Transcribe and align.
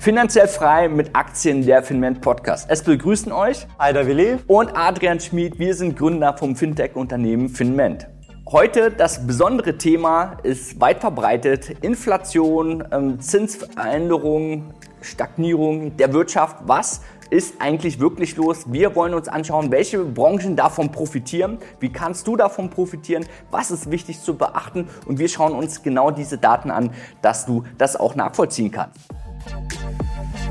Finanziell 0.00 0.48
frei 0.48 0.88
mit 0.88 1.14
Aktien 1.14 1.66
der 1.66 1.82
Finment 1.82 2.22
Podcast. 2.22 2.70
Es 2.70 2.82
begrüßen 2.82 3.32
euch 3.32 3.66
Aida 3.76 4.06
Willi 4.06 4.38
und 4.46 4.74
Adrian 4.74 5.20
Schmid. 5.20 5.58
Wir 5.58 5.74
sind 5.74 5.98
Gründer 5.98 6.34
vom 6.38 6.56
Fintech-Unternehmen 6.56 7.50
Finment. 7.50 8.08
Heute 8.50 8.90
das 8.90 9.26
besondere 9.26 9.76
Thema 9.76 10.38
ist 10.42 10.80
weit 10.80 11.02
verbreitet. 11.02 11.84
Inflation, 11.84 12.82
ähm, 12.90 13.20
Zinsveränderungen, 13.20 14.72
Stagnierung 15.02 15.94
der 15.98 16.14
Wirtschaft. 16.14 16.56
Was 16.64 17.02
ist 17.28 17.60
eigentlich 17.60 18.00
wirklich 18.00 18.36
los? 18.36 18.72
Wir 18.72 18.96
wollen 18.96 19.12
uns 19.12 19.28
anschauen, 19.28 19.70
welche 19.70 20.02
Branchen 20.02 20.56
davon 20.56 20.90
profitieren. 20.90 21.58
Wie 21.78 21.92
kannst 21.92 22.26
du 22.26 22.38
davon 22.38 22.70
profitieren? 22.70 23.26
Was 23.50 23.70
ist 23.70 23.90
wichtig 23.90 24.22
zu 24.22 24.34
beachten? 24.34 24.88
Und 25.04 25.18
wir 25.18 25.28
schauen 25.28 25.52
uns 25.52 25.82
genau 25.82 26.10
diese 26.10 26.38
Daten 26.38 26.70
an, 26.70 26.90
dass 27.20 27.44
du 27.44 27.64
das 27.76 27.96
auch 27.96 28.14
nachvollziehen 28.14 28.70
kannst. 28.70 28.98
Thank 29.42 30.44
you. 30.44 30.49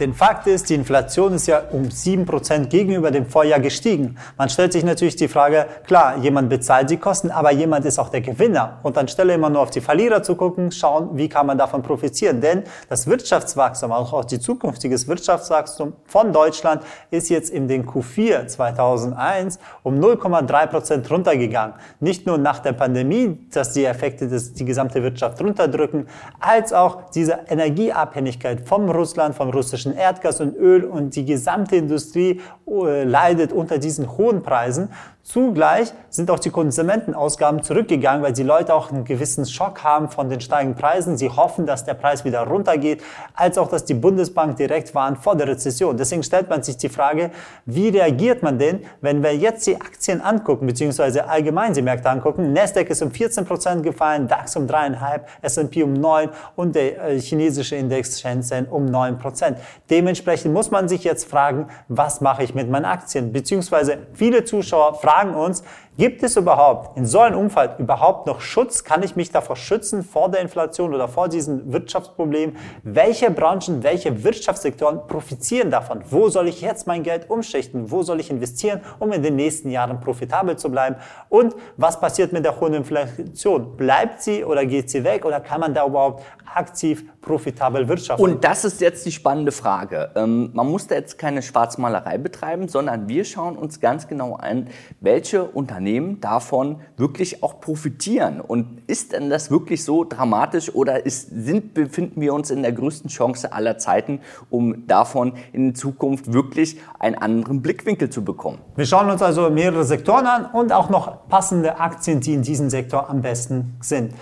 Denn 0.00 0.12
Fakt 0.12 0.48
ist, 0.48 0.70
die 0.70 0.74
Inflation 0.74 1.34
ist 1.34 1.46
ja 1.46 1.62
um 1.70 1.84
7% 1.84 2.66
gegenüber 2.66 3.12
dem 3.12 3.26
Vorjahr 3.26 3.60
gestiegen. 3.60 4.16
Man 4.36 4.48
stellt 4.48 4.72
sich 4.72 4.82
natürlich 4.82 5.14
die 5.14 5.28
Frage, 5.28 5.66
klar, 5.86 6.16
jemand 6.18 6.48
bezahlt 6.48 6.90
die 6.90 6.96
Kosten, 6.96 7.30
aber 7.30 7.52
jemand 7.52 7.84
ist 7.84 8.00
auch 8.00 8.08
der 8.08 8.20
Gewinner. 8.20 8.80
Und 8.82 8.98
anstelle 8.98 9.34
immer 9.34 9.50
nur 9.50 9.62
auf 9.62 9.70
die 9.70 9.80
Verlierer 9.80 10.20
zu 10.24 10.34
gucken, 10.34 10.72
schauen, 10.72 11.10
wie 11.16 11.28
kann 11.28 11.46
man 11.46 11.58
davon 11.58 11.82
profitieren. 11.82 12.40
Denn 12.40 12.64
das 12.88 13.06
Wirtschaftswachstum, 13.06 13.92
auch 13.92 14.24
die 14.24 14.40
zukünftiges 14.40 15.06
Wirtschaftswachstum 15.06 15.92
von 16.06 16.32
Deutschland 16.32 16.82
ist 17.12 17.30
jetzt 17.30 17.50
in 17.50 17.68
den 17.68 17.86
Q4 17.86 18.48
2001 18.48 19.60
um 19.84 20.00
0,3% 20.00 21.08
runtergegangen. 21.08 21.76
Nicht 22.00 22.26
nur 22.26 22.38
nach 22.38 22.58
der 22.58 22.72
Pandemie, 22.72 23.38
dass 23.52 23.72
die 23.72 23.84
Effekte 23.84 24.26
des, 24.26 24.54
die 24.54 24.64
gesamte 24.64 25.04
Wirtschaft 25.04 25.40
runterdrücken, 25.40 26.08
als 26.40 26.72
auch 26.72 27.10
diese 27.10 27.44
Energieabhängigkeit 27.48 28.66
vom 28.66 28.90
Russland, 28.90 29.36
vom 29.36 29.50
russischen 29.50 29.83
zwischen 29.84 29.98
Erdgas 29.98 30.40
und 30.40 30.56
Öl 30.56 30.84
und 30.84 31.14
die 31.14 31.24
gesamte 31.24 31.76
Industrie 31.76 32.40
äh, 32.66 33.04
leidet 33.04 33.52
unter 33.52 33.78
diesen 33.78 34.16
hohen 34.16 34.42
Preisen. 34.42 34.88
Zugleich 35.24 35.90
sind 36.10 36.30
auch 36.30 36.38
die 36.38 36.50
Konsumentenausgaben 36.50 37.62
zurückgegangen, 37.62 38.22
weil 38.22 38.34
die 38.34 38.42
Leute 38.42 38.74
auch 38.74 38.92
einen 38.92 39.04
gewissen 39.04 39.46
Schock 39.46 39.82
haben 39.82 40.10
von 40.10 40.28
den 40.28 40.42
steigenden 40.42 40.78
Preisen. 40.78 41.16
Sie 41.16 41.30
hoffen, 41.30 41.64
dass 41.64 41.86
der 41.86 41.94
Preis 41.94 42.26
wieder 42.26 42.42
runtergeht, 42.42 43.02
als 43.32 43.56
auch, 43.56 43.68
dass 43.68 43.86
die 43.86 43.94
Bundesbank 43.94 44.56
direkt 44.56 44.94
warnt 44.94 45.16
vor 45.16 45.34
der 45.34 45.48
Rezession. 45.48 45.96
Deswegen 45.96 46.22
stellt 46.22 46.50
man 46.50 46.62
sich 46.62 46.76
die 46.76 46.90
Frage, 46.90 47.30
wie 47.64 47.88
reagiert 47.88 48.42
man 48.42 48.58
denn, 48.58 48.80
wenn 49.00 49.22
wir 49.22 49.34
jetzt 49.34 49.66
die 49.66 49.76
Aktien 49.76 50.20
angucken, 50.20 50.66
beziehungsweise 50.66 51.26
allgemein 51.26 51.72
die 51.72 51.80
Märkte 51.80 52.10
angucken. 52.10 52.52
Nasdaq 52.52 52.90
ist 52.90 53.00
um 53.00 53.10
14 53.10 53.46
Prozent 53.46 53.82
gefallen, 53.82 54.28
DAX 54.28 54.54
um 54.56 54.66
3,5, 54.66 55.20
S&P 55.40 55.84
um 55.84 55.94
9 55.94 56.28
und 56.54 56.74
der 56.76 57.02
äh, 57.02 57.18
chinesische 57.18 57.76
Index 57.76 58.20
Shenzhen 58.20 58.66
um 58.68 58.84
9 58.84 59.18
Prozent. 59.18 59.56
Dementsprechend 59.88 60.52
muss 60.52 60.70
man 60.70 60.86
sich 60.86 61.02
jetzt 61.02 61.24
fragen, 61.24 61.68
was 61.88 62.20
mache 62.20 62.44
ich 62.44 62.54
mit 62.54 62.68
meinen 62.68 62.84
Aktien? 62.84 63.32
Beziehungsweise 63.32 63.96
viele 64.12 64.44
Zuschauer 64.44 64.96
fragen 64.96 65.13
uns, 65.34 65.62
Gibt 65.96 66.24
es 66.24 66.36
überhaupt 66.36 66.96
in 66.98 67.06
so 67.06 67.20
einem 67.20 67.38
Umfeld 67.38 67.78
überhaupt 67.78 68.26
noch 68.26 68.40
Schutz? 68.40 68.82
Kann 68.82 69.04
ich 69.04 69.14
mich 69.14 69.30
davor 69.30 69.54
schützen 69.54 70.02
vor 70.02 70.28
der 70.28 70.40
Inflation 70.40 70.92
oder 70.92 71.06
vor 71.06 71.28
diesen 71.28 71.72
Wirtschaftsproblemen? 71.72 72.56
Welche 72.82 73.30
Branchen, 73.30 73.84
welche 73.84 74.24
Wirtschaftssektoren 74.24 75.06
profitieren 75.06 75.70
davon? 75.70 76.02
Wo 76.10 76.28
soll 76.30 76.48
ich 76.48 76.60
jetzt 76.60 76.88
mein 76.88 77.04
Geld 77.04 77.30
umschichten? 77.30 77.92
Wo 77.92 78.02
soll 78.02 78.18
ich 78.18 78.28
investieren, 78.28 78.80
um 78.98 79.12
in 79.12 79.22
den 79.22 79.36
nächsten 79.36 79.70
Jahren 79.70 80.00
profitabel 80.00 80.56
zu 80.56 80.68
bleiben? 80.68 80.96
Und 81.28 81.54
was 81.76 82.00
passiert 82.00 82.32
mit 82.32 82.44
der 82.44 82.60
hohen 82.60 82.74
Inflation? 82.74 83.76
Bleibt 83.76 84.20
sie 84.20 84.44
oder 84.44 84.66
geht 84.66 84.90
sie 84.90 85.04
weg 85.04 85.24
oder 85.24 85.38
kann 85.38 85.60
man 85.60 85.74
da 85.74 85.86
überhaupt 85.86 86.24
aktiv 86.52 87.04
profitabel 87.24 87.88
wirtschaften? 87.88 88.22
Und 88.22 88.44
das 88.44 88.64
ist 88.64 88.80
jetzt 88.80 89.04
die 89.06 89.12
spannende 89.12 89.52
Frage. 89.52 90.10
Ähm, 90.14 90.50
man 90.52 90.70
muss 90.70 90.86
da 90.86 90.94
jetzt 90.94 91.18
keine 91.18 91.42
Schwarzmalerei 91.42 92.18
betreiben, 92.18 92.68
sondern 92.68 93.08
wir 93.08 93.24
schauen 93.24 93.56
uns 93.56 93.80
ganz 93.80 94.06
genau 94.08 94.34
an, 94.36 94.68
welche 95.00 95.44
Unternehmen 95.44 96.20
davon 96.20 96.80
wirklich 96.96 97.42
auch 97.42 97.60
profitieren? 97.60 98.40
Und 98.40 98.82
ist 98.86 99.12
denn 99.12 99.30
das 99.30 99.50
wirklich 99.50 99.84
so 99.84 100.04
dramatisch 100.04 100.74
oder 100.74 101.04
ist, 101.06 101.30
sind, 101.30 101.74
befinden 101.74 102.20
wir 102.20 102.34
uns 102.34 102.50
in 102.50 102.62
der 102.62 102.72
größten 102.72 103.10
Chance 103.10 103.52
aller 103.52 103.78
Zeiten, 103.78 104.20
um 104.50 104.86
davon 104.86 105.34
in 105.52 105.74
Zukunft 105.74 106.32
wirklich 106.32 106.78
einen 106.98 107.16
anderen 107.16 107.62
Blickwinkel 107.62 108.10
zu 108.10 108.24
bekommen? 108.24 108.58
Wir 108.76 108.86
schauen 108.86 109.10
uns 109.10 109.22
also 109.22 109.50
mehrere 109.50 109.84
Sektoren 109.84 110.26
an 110.26 110.46
und 110.46 110.72
auch 110.72 110.90
noch 110.90 111.28
passende 111.28 111.80
Aktien, 111.80 112.20
die 112.20 112.34
in 112.34 112.42
diesem 112.42 112.70
Sektor 112.70 113.08
am 113.08 113.22
besten 113.22 113.76
sind. 113.80 114.12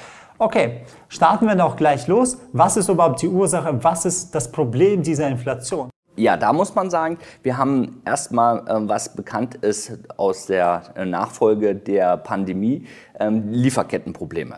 Okay, 0.42 0.80
starten 1.08 1.46
wir 1.46 1.54
doch 1.54 1.76
gleich 1.76 2.08
los. 2.08 2.36
Was 2.52 2.76
ist 2.76 2.88
überhaupt 2.88 3.22
die 3.22 3.28
Ursache? 3.28 3.78
Was 3.84 4.04
ist 4.04 4.34
das 4.34 4.50
Problem 4.50 5.00
dieser 5.00 5.28
Inflation? 5.28 5.88
Ja, 6.16 6.36
da 6.36 6.52
muss 6.52 6.74
man 6.74 6.90
sagen, 6.90 7.18
wir 7.44 7.58
haben 7.58 8.02
erstmal, 8.04 8.58
äh, 8.66 8.88
was 8.88 9.14
bekannt 9.14 9.54
ist 9.54 9.96
aus 10.16 10.46
der 10.46 10.82
äh, 10.96 11.04
Nachfolge 11.04 11.76
der 11.76 12.16
Pandemie, 12.16 12.88
ähm, 13.20 13.52
Lieferkettenprobleme. 13.52 14.56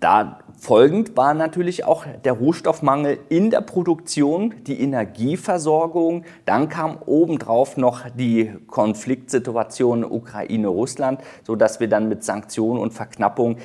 Da 0.00 0.40
folgend 0.58 1.16
war 1.16 1.34
natürlich 1.34 1.84
auch 1.84 2.04
der 2.24 2.32
Rohstoffmangel 2.32 3.18
in 3.28 3.50
der 3.50 3.60
Produktion, 3.60 4.54
die 4.66 4.80
Energieversorgung. 4.80 6.24
Dann 6.46 6.68
kam 6.68 6.98
obendrauf 7.06 7.76
noch 7.76 8.02
die 8.10 8.52
Konfliktsituation 8.66 10.04
Ukraine-Russland, 10.04 11.20
so 11.44 11.54
dass 11.54 11.78
wir 11.78 11.88
dann 11.88 12.08
mit 12.08 12.24
Sanktionen 12.24 12.80
und 12.80 12.92
Verknappung 12.92 13.56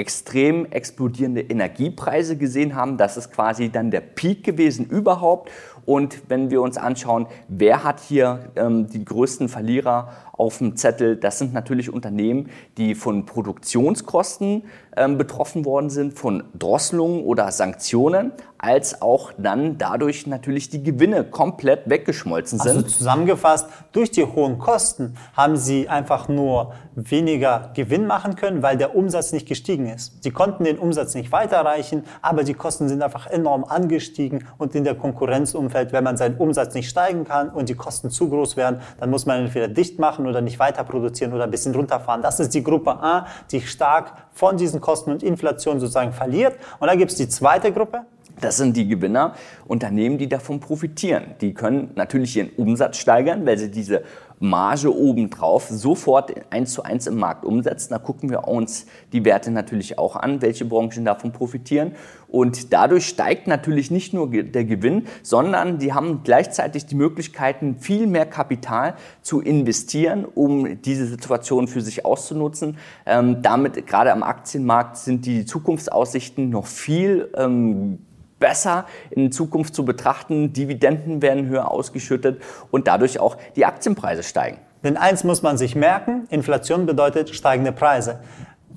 extrem 0.00 0.64
explodierende 0.64 1.42
Energiepreise 1.42 2.38
gesehen 2.38 2.74
haben. 2.74 2.96
Das 2.96 3.18
ist 3.18 3.30
quasi 3.30 3.68
dann 3.68 3.90
der 3.90 4.00
Peak 4.00 4.42
gewesen 4.42 4.86
überhaupt. 4.86 5.50
Und 5.84 6.22
wenn 6.28 6.50
wir 6.50 6.62
uns 6.62 6.78
anschauen, 6.78 7.26
wer 7.48 7.84
hat 7.84 8.00
hier 8.00 8.50
ähm, 8.56 8.88
die 8.88 9.04
größten 9.04 9.48
Verlierer 9.48 10.08
auf 10.40 10.58
dem 10.58 10.74
Zettel, 10.74 11.16
das 11.16 11.38
sind 11.38 11.52
natürlich 11.52 11.92
Unternehmen, 11.92 12.48
die 12.78 12.94
von 12.94 13.26
Produktionskosten 13.26 14.64
ähm, 14.96 15.18
betroffen 15.18 15.66
worden 15.66 15.90
sind, 15.90 16.14
von 16.18 16.44
Drosselungen 16.58 17.24
oder 17.24 17.52
Sanktionen, 17.52 18.32
als 18.56 19.00
auch 19.00 19.32
dann 19.38 19.78
dadurch 19.78 20.26
natürlich 20.26 20.68
die 20.68 20.82
Gewinne 20.82 21.24
komplett 21.24 21.88
weggeschmolzen 21.88 22.58
sind. 22.58 22.76
Also 22.76 22.82
zusammengefasst, 22.82 23.66
durch 23.92 24.10
die 24.10 24.24
hohen 24.24 24.58
Kosten 24.58 25.16
haben 25.34 25.56
sie 25.56 25.88
einfach 25.88 26.28
nur 26.28 26.72
weniger 26.94 27.70
Gewinn 27.74 28.06
machen 28.06 28.36
können, 28.36 28.62
weil 28.62 28.76
der 28.76 28.94
Umsatz 28.94 29.32
nicht 29.32 29.46
gestiegen 29.46 29.86
ist. 29.86 30.22
Sie 30.22 30.30
konnten 30.30 30.64
den 30.64 30.78
Umsatz 30.78 31.14
nicht 31.14 31.32
weiterreichen, 31.32 32.04
aber 32.20 32.44
die 32.44 32.54
Kosten 32.54 32.88
sind 32.88 33.02
einfach 33.02 33.26
enorm 33.26 33.64
angestiegen 33.64 34.46
und 34.58 34.74
in 34.74 34.84
der 34.84 34.94
Konkurrenzumfeld, 34.94 35.92
wenn 35.92 36.04
man 36.04 36.16
seinen 36.16 36.36
Umsatz 36.36 36.74
nicht 36.74 36.88
steigen 36.90 37.24
kann 37.24 37.50
und 37.50 37.68
die 37.68 37.74
Kosten 37.74 38.10
zu 38.10 38.28
groß 38.28 38.56
werden, 38.56 38.80
dann 38.98 39.10
muss 39.10 39.24
man 39.24 39.40
entweder 39.40 39.68
dicht 39.68 39.98
machen 39.98 40.26
oder 40.30 40.40
nicht 40.40 40.58
weiter 40.58 40.84
produzieren 40.84 41.32
oder 41.32 41.44
ein 41.44 41.50
bisschen 41.50 41.74
runterfahren. 41.74 42.22
Das 42.22 42.40
ist 42.40 42.54
die 42.54 42.62
Gruppe 42.62 42.92
A, 42.92 43.26
die 43.50 43.60
stark 43.60 44.12
von 44.32 44.56
diesen 44.56 44.80
Kosten 44.80 45.10
und 45.10 45.22
Inflation 45.22 45.80
sozusagen 45.80 46.12
verliert. 46.12 46.56
Und 46.78 46.88
dann 46.88 46.98
gibt 46.98 47.10
es 47.10 47.16
die 47.16 47.28
zweite 47.28 47.72
Gruppe, 47.72 48.02
das 48.40 48.56
sind 48.56 48.76
die 48.76 48.88
Gewinner, 48.88 49.34
Unternehmen, 49.66 50.18
die 50.18 50.28
davon 50.28 50.60
profitieren. 50.60 51.34
Die 51.40 51.54
können 51.54 51.90
natürlich 51.94 52.36
ihren 52.36 52.50
Umsatz 52.50 52.98
steigern, 52.98 53.46
weil 53.46 53.58
sie 53.58 53.70
diese 53.70 54.02
Marge 54.42 54.96
obendrauf 54.96 55.68
sofort 55.68 56.32
eins 56.48 56.72
zu 56.72 56.82
eins 56.82 57.06
im 57.06 57.16
Markt 57.16 57.44
umsetzen. 57.44 57.92
Da 57.92 57.98
gucken 57.98 58.30
wir 58.30 58.48
uns 58.48 58.86
die 59.12 59.26
Werte 59.26 59.50
natürlich 59.50 59.98
auch 59.98 60.16
an, 60.16 60.40
welche 60.40 60.64
Branchen 60.64 61.04
davon 61.04 61.30
profitieren. 61.32 61.92
Und 62.26 62.72
dadurch 62.72 63.06
steigt 63.06 63.46
natürlich 63.48 63.90
nicht 63.90 64.14
nur 64.14 64.30
der 64.30 64.64
Gewinn, 64.64 65.06
sondern 65.22 65.78
die 65.78 65.92
haben 65.92 66.22
gleichzeitig 66.24 66.86
die 66.86 66.94
Möglichkeiten, 66.94 67.76
viel 67.80 68.06
mehr 68.06 68.24
Kapital 68.24 68.94
zu 69.20 69.42
investieren, 69.42 70.24
um 70.24 70.80
diese 70.80 71.06
Situation 71.06 71.68
für 71.68 71.82
sich 71.82 72.06
auszunutzen. 72.06 72.78
Ähm, 73.04 73.42
damit, 73.42 73.86
gerade 73.86 74.10
am 74.10 74.22
Aktienmarkt, 74.22 74.96
sind 74.96 75.26
die 75.26 75.44
Zukunftsaussichten 75.44 76.48
noch 76.48 76.66
viel 76.66 77.30
ähm, 77.36 77.98
besser 78.40 78.86
in 79.10 79.30
Zukunft 79.30 79.74
zu 79.76 79.84
betrachten. 79.84 80.52
Dividenden 80.52 81.22
werden 81.22 81.46
höher 81.46 81.70
ausgeschüttet 81.70 82.42
und 82.72 82.88
dadurch 82.88 83.20
auch 83.20 83.36
die 83.54 83.64
Aktienpreise 83.64 84.24
steigen. 84.24 84.58
Denn 84.82 84.96
eins 84.96 85.22
muss 85.22 85.42
man 85.42 85.58
sich 85.58 85.76
merken, 85.76 86.26
Inflation 86.30 86.86
bedeutet 86.86 87.30
steigende 87.30 87.70
Preise. 87.70 88.20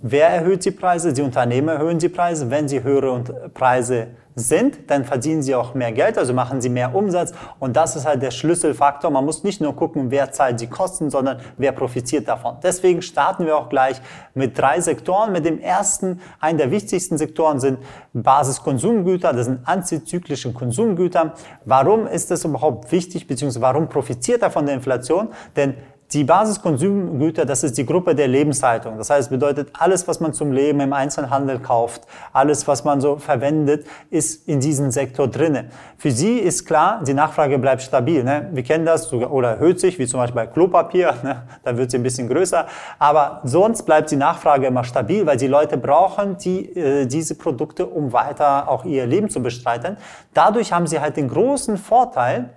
Wer 0.05 0.27
erhöht 0.27 0.65
die 0.65 0.71
Preise? 0.71 1.13
Die 1.13 1.21
Unternehmen 1.21 1.69
erhöhen 1.69 1.97
die 1.97 2.09
Preise. 2.09 2.51
Wenn 2.51 2.67
sie 2.67 2.83
höhere 2.83 3.23
Preise 3.53 4.07
sind, 4.35 4.89
dann 4.89 5.05
verdienen 5.05 5.41
sie 5.43 5.55
auch 5.55 5.73
mehr 5.73 5.91
Geld, 5.91 6.17
also 6.17 6.33
machen 6.33 6.61
sie 6.61 6.69
mehr 6.69 6.95
Umsatz. 6.95 7.33
Und 7.59 7.75
das 7.75 7.95
ist 7.95 8.05
halt 8.05 8.21
der 8.21 8.31
Schlüsselfaktor. 8.31 9.11
Man 9.11 9.25
muss 9.25 9.43
nicht 9.43 9.61
nur 9.61 9.75
gucken, 9.75 10.11
wer 10.11 10.31
zahlt 10.31 10.59
die 10.61 10.67
Kosten, 10.67 11.09
sondern 11.09 11.39
wer 11.57 11.71
profitiert 11.71 12.27
davon. 12.27 12.57
Deswegen 12.63 13.01
starten 13.01 13.45
wir 13.45 13.57
auch 13.57 13.69
gleich 13.69 14.01
mit 14.33 14.57
drei 14.57 14.81
Sektoren. 14.81 15.31
Mit 15.31 15.45
dem 15.45 15.59
ersten, 15.59 16.21
einen 16.39 16.57
der 16.57 16.71
wichtigsten 16.71 17.17
Sektoren 17.17 17.59
sind 17.59 17.79
Basiskonsumgüter. 18.13 19.33
Das 19.33 19.45
sind 19.45 19.67
antizyklische 19.67 20.51
Konsumgüter. 20.53 21.33
Warum 21.65 22.07
ist 22.07 22.31
das 22.31 22.45
überhaupt 22.45 22.91
wichtig, 22.91 23.27
beziehungsweise 23.27 23.61
warum 23.61 23.89
profitiert 23.89 24.41
er 24.41 24.51
von 24.51 24.65
der 24.65 24.75
Inflation? 24.75 25.29
Denn 25.55 25.75
Die 26.13 26.23
Basiskonsumgüter, 26.23 27.43
das 27.43 27.63
ist 27.63 27.75
die 27.75 27.87
Gruppe 27.87 28.13
der 28.13 28.27
Lebenshaltung. 28.27 28.99
Das 28.99 29.09
heißt, 29.09 29.31
bedeutet 29.31 29.69
alles, 29.79 30.07
was 30.07 30.19
man 30.19 30.31
zum 30.31 30.51
Leben 30.51 30.79
im 30.79 30.93
Einzelhandel 30.93 31.57
kauft, 31.57 32.03
alles, 32.31 32.67
was 32.67 32.83
man 32.83 33.01
so 33.01 33.17
verwendet, 33.17 33.87
ist 34.11 34.47
in 34.47 34.59
diesem 34.59 34.91
Sektor 34.91 35.27
drinne. 35.27 35.69
Für 35.97 36.11
sie 36.11 36.37
ist 36.37 36.65
klar, 36.65 37.01
die 37.03 37.15
Nachfrage 37.15 37.57
bleibt 37.57 37.81
stabil. 37.81 38.23
Ne? 38.23 38.47
Wir 38.51 38.61
kennen 38.61 38.85
das 38.85 39.09
sogar, 39.09 39.31
oder 39.31 39.53
erhöht 39.53 39.79
sich, 39.79 39.97
wie 39.97 40.05
zum 40.05 40.19
Beispiel 40.19 40.35
bei 40.35 40.47
Klopapier, 40.47 41.15
ne? 41.23 41.47
da 41.63 41.75
wird 41.75 41.89
sie 41.89 41.97
ein 41.97 42.03
bisschen 42.03 42.29
größer. 42.29 42.67
Aber 42.99 43.41
sonst 43.43 43.81
bleibt 43.81 44.11
die 44.11 44.15
Nachfrage 44.15 44.67
immer 44.67 44.83
stabil, 44.83 45.25
weil 45.25 45.37
die 45.37 45.47
Leute 45.47 45.77
brauchen 45.77 46.37
die, 46.37 46.77
äh, 46.77 47.07
diese 47.07 47.33
Produkte, 47.33 47.87
um 47.87 48.13
weiter 48.13 48.69
auch 48.69 48.85
ihr 48.85 49.07
Leben 49.07 49.31
zu 49.31 49.41
bestreiten. 49.41 49.97
Dadurch 50.35 50.71
haben 50.73 50.85
sie 50.85 50.99
halt 50.99 51.17
den 51.17 51.27
großen 51.27 51.77
Vorteil, 51.77 52.51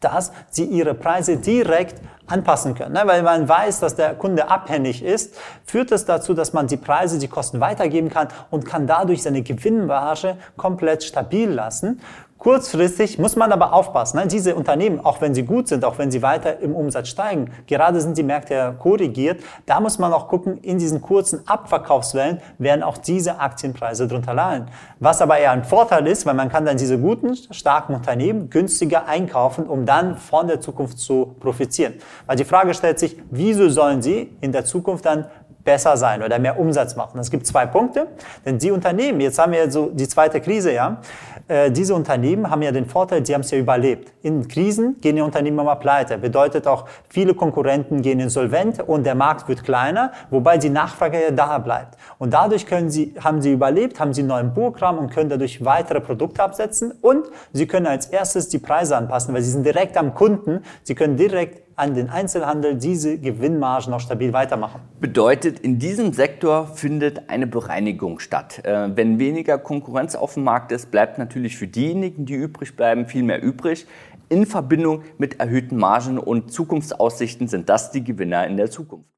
dass 0.00 0.32
sie 0.50 0.64
ihre 0.64 0.94
Preise 0.94 1.36
direkt 1.36 2.00
anpassen 2.26 2.74
können. 2.74 2.92
Ne? 2.92 3.02
Weil 3.04 3.22
man 3.22 3.48
weiß, 3.48 3.80
dass 3.80 3.94
der 3.94 4.14
Kunde 4.14 4.50
abhängig 4.50 5.02
ist, 5.02 5.34
führt 5.64 5.92
es 5.92 6.04
dazu, 6.04 6.34
dass 6.34 6.52
man 6.52 6.66
die 6.66 6.76
Preise, 6.76 7.18
die 7.18 7.28
Kosten 7.28 7.60
weitergeben 7.60 8.10
kann 8.10 8.28
und 8.50 8.66
kann 8.66 8.86
dadurch 8.86 9.22
seine 9.22 9.42
Gewinnmarge 9.42 10.36
komplett 10.56 11.04
stabil 11.04 11.50
lassen. 11.50 12.00
Kurzfristig 12.38 13.18
muss 13.18 13.34
man 13.34 13.50
aber 13.50 13.72
aufpassen. 13.72 14.18
Ne? 14.18 14.28
Diese 14.28 14.54
Unternehmen, 14.54 15.04
auch 15.04 15.20
wenn 15.20 15.34
sie 15.34 15.42
gut 15.42 15.66
sind, 15.66 15.84
auch 15.84 15.98
wenn 15.98 16.12
sie 16.12 16.22
weiter 16.22 16.60
im 16.60 16.74
Umsatz 16.74 17.08
steigen, 17.08 17.50
gerade 17.66 18.00
sind 18.00 18.16
die 18.16 18.22
Märkte 18.22 18.76
korrigiert, 18.78 19.42
da 19.66 19.80
muss 19.80 19.98
man 19.98 20.12
auch 20.12 20.28
gucken, 20.28 20.58
in 20.58 20.78
diesen 20.78 21.02
kurzen 21.02 21.46
Abverkaufswellen 21.48 22.40
werden 22.58 22.84
auch 22.84 22.96
diese 22.96 23.40
Aktienpreise 23.40 24.06
drunter 24.06 24.34
leiden. 24.34 24.68
Was 25.00 25.20
aber 25.20 25.38
eher 25.38 25.50
ein 25.50 25.64
Vorteil 25.64 26.06
ist, 26.06 26.26
weil 26.26 26.34
man 26.34 26.48
kann 26.48 26.64
dann 26.64 26.76
diese 26.76 26.98
guten, 26.98 27.34
starken 27.50 27.94
Unternehmen 27.94 28.50
günstiger 28.50 29.06
einkaufen, 29.06 29.66
um 29.66 29.84
dann 29.84 30.16
von 30.16 30.46
der 30.46 30.60
Zukunft 30.60 31.00
zu 31.00 31.34
profitieren. 31.40 31.94
Weil 32.26 32.36
die 32.36 32.44
Frage 32.44 32.72
stellt 32.72 33.00
sich, 33.00 33.20
wieso 33.30 33.68
sollen 33.68 34.00
sie 34.00 34.32
in 34.40 34.52
der 34.52 34.64
Zukunft 34.64 35.06
dann 35.06 35.26
besser 35.68 35.98
sein 35.98 36.22
oder 36.22 36.38
mehr 36.38 36.58
Umsatz 36.58 36.96
machen. 36.96 37.18
Es 37.18 37.30
gibt 37.30 37.46
zwei 37.46 37.66
Punkte, 37.66 38.06
denn 38.46 38.56
die 38.58 38.70
Unternehmen, 38.70 39.20
jetzt 39.20 39.38
haben 39.38 39.52
wir 39.52 39.70
so 39.70 39.90
die 39.92 40.08
zweite 40.08 40.40
Krise, 40.40 40.72
ja, 40.72 41.02
äh, 41.48 41.70
diese 41.70 41.94
Unternehmen 41.94 42.50
haben 42.50 42.62
ja 42.62 42.72
den 42.72 42.86
Vorteil, 42.86 43.24
sie 43.24 43.34
haben 43.34 43.40
es 43.40 43.50
ja 43.50 43.58
überlebt. 43.58 44.12
In 44.22 44.46
Krisen 44.46 45.00
gehen 45.00 45.16
die 45.16 45.22
Unternehmen 45.22 45.58
immer 45.58 45.76
pleite. 45.76 46.18
Bedeutet 46.18 46.66
auch, 46.66 46.86
viele 47.08 47.34
Konkurrenten 47.34 48.02
gehen 48.02 48.20
insolvent 48.20 48.86
und 48.86 49.04
der 49.04 49.14
Markt 49.14 49.48
wird 49.48 49.64
kleiner, 49.64 50.12
wobei 50.30 50.58
die 50.58 50.68
Nachfrage 50.68 51.22
ja 51.22 51.30
da 51.30 51.58
bleibt. 51.58 51.96
Und 52.18 52.34
dadurch 52.34 52.66
können 52.66 52.90
sie, 52.90 53.14
haben 53.22 53.40
sie 53.40 53.52
überlebt, 53.52 53.98
haben 53.98 54.12
sie 54.12 54.20
einen 54.20 54.28
neuen 54.28 54.54
Burgkram 54.54 54.98
und 54.98 55.10
können 55.10 55.30
dadurch 55.30 55.64
weitere 55.64 56.00
Produkte 56.00 56.42
absetzen 56.42 56.92
und 57.00 57.26
sie 57.52 57.66
können 57.66 57.86
als 57.86 58.06
erstes 58.06 58.48
die 58.48 58.58
Preise 58.58 58.96
anpassen, 58.96 59.34
weil 59.34 59.42
sie 59.42 59.50
sind 59.50 59.64
direkt 59.64 59.96
am 59.96 60.14
Kunden. 60.14 60.62
Sie 60.82 60.94
können 60.94 61.16
direkt 61.16 61.67
an 61.78 61.94
den 61.94 62.10
Einzelhandel 62.10 62.76
diese 62.76 63.18
Gewinnmargen 63.18 63.92
auch 63.92 64.00
stabil 64.00 64.32
weitermachen. 64.32 64.80
Bedeutet, 65.00 65.60
in 65.60 65.78
diesem 65.78 66.12
Sektor 66.12 66.66
findet 66.66 67.30
eine 67.30 67.46
Bereinigung 67.46 68.18
statt. 68.18 68.64
Äh, 68.64 68.96
wenn 68.96 69.18
weniger 69.18 69.58
Konkurrenz 69.58 70.14
auf 70.14 70.34
dem 70.34 70.44
Markt 70.44 70.72
ist, 70.72 70.90
bleibt 70.90 71.18
natürlich 71.18 71.56
für 71.56 71.68
diejenigen, 71.68 72.26
die 72.26 72.34
übrig 72.34 72.76
bleiben, 72.76 73.06
viel 73.06 73.22
mehr 73.22 73.42
übrig. 73.42 73.86
In 74.28 74.44
Verbindung 74.44 75.02
mit 75.16 75.40
erhöhten 75.40 75.76
Margen 75.76 76.18
und 76.18 76.52
Zukunftsaussichten 76.52 77.48
sind 77.48 77.68
das 77.68 77.92
die 77.92 78.04
Gewinner 78.04 78.46
in 78.46 78.56
der 78.56 78.70
Zukunft. 78.70 79.08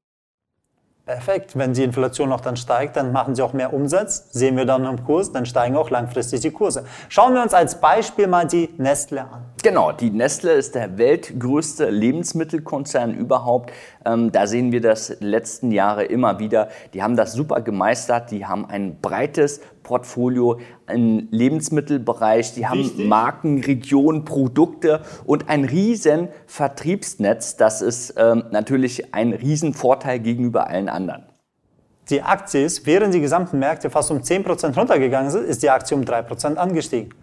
Perfekt. 1.05 1.57
Wenn 1.57 1.73
die 1.73 1.83
Inflation 1.83 2.29
noch 2.29 2.41
dann 2.41 2.55
steigt, 2.55 2.95
dann 2.95 3.11
machen 3.11 3.33
sie 3.33 3.41
auch 3.41 3.53
mehr 3.53 3.73
Umsatz. 3.73 4.27
Sehen 4.31 4.55
wir 4.55 4.65
dann 4.65 4.85
im 4.85 5.03
Kurs, 5.03 5.31
dann 5.31 5.47
steigen 5.47 5.75
auch 5.75 5.89
langfristig 5.89 6.41
die 6.41 6.51
Kurse. 6.51 6.85
Schauen 7.09 7.33
wir 7.33 7.41
uns 7.41 7.55
als 7.55 7.81
Beispiel 7.81 8.27
mal 8.27 8.45
die 8.45 8.69
Nestle 8.77 9.21
an. 9.21 9.45
Genau, 9.63 9.91
die 9.91 10.11
Nestle 10.11 10.53
ist 10.53 10.75
der 10.75 10.99
weltgrößte 10.99 11.89
Lebensmittelkonzern 11.89 13.15
überhaupt. 13.15 13.71
Ähm, 14.05 14.31
da 14.31 14.45
sehen 14.45 14.71
wir 14.71 14.81
das 14.81 15.17
letzten 15.19 15.71
Jahre 15.71 16.03
immer 16.03 16.37
wieder. 16.37 16.69
Die 16.93 17.01
haben 17.01 17.15
das 17.15 17.33
super 17.33 17.61
gemeistert. 17.61 18.29
Die 18.29 18.45
haben 18.45 18.69
ein 18.69 18.99
breites 19.01 19.61
Portfolio 19.83 20.59
im 20.87 21.27
Lebensmittelbereich. 21.31 22.53
Die 22.53 22.67
haben 22.67 22.79
Richtig. 22.79 23.07
Marken, 23.07 23.61
Regionen, 23.61 24.25
Produkte 24.25 25.01
und 25.25 25.49
ein 25.49 25.65
riesen 25.65 26.29
Vertriebsnetz. 26.47 27.57
Das 27.57 27.81
ist 27.81 28.15
ähm, 28.17 28.43
natürlich 28.51 29.13
ein 29.13 29.33
Riesenvorteil 29.33 30.19
gegenüber 30.19 30.67
allen 30.67 30.89
anderen. 30.89 31.23
Die 32.09 32.21
Aktie 32.21 32.65
ist, 32.65 32.85
während 32.85 33.13
die 33.13 33.21
gesamten 33.21 33.59
Märkte 33.59 33.89
fast 33.89 34.11
um 34.11 34.19
10% 34.19 34.75
runtergegangen 34.75 35.31
sind, 35.31 35.45
ist 35.45 35.63
die 35.63 35.69
Aktie 35.69 35.95
um 35.95 36.03
3% 36.03 36.55
angestiegen. 36.55 37.13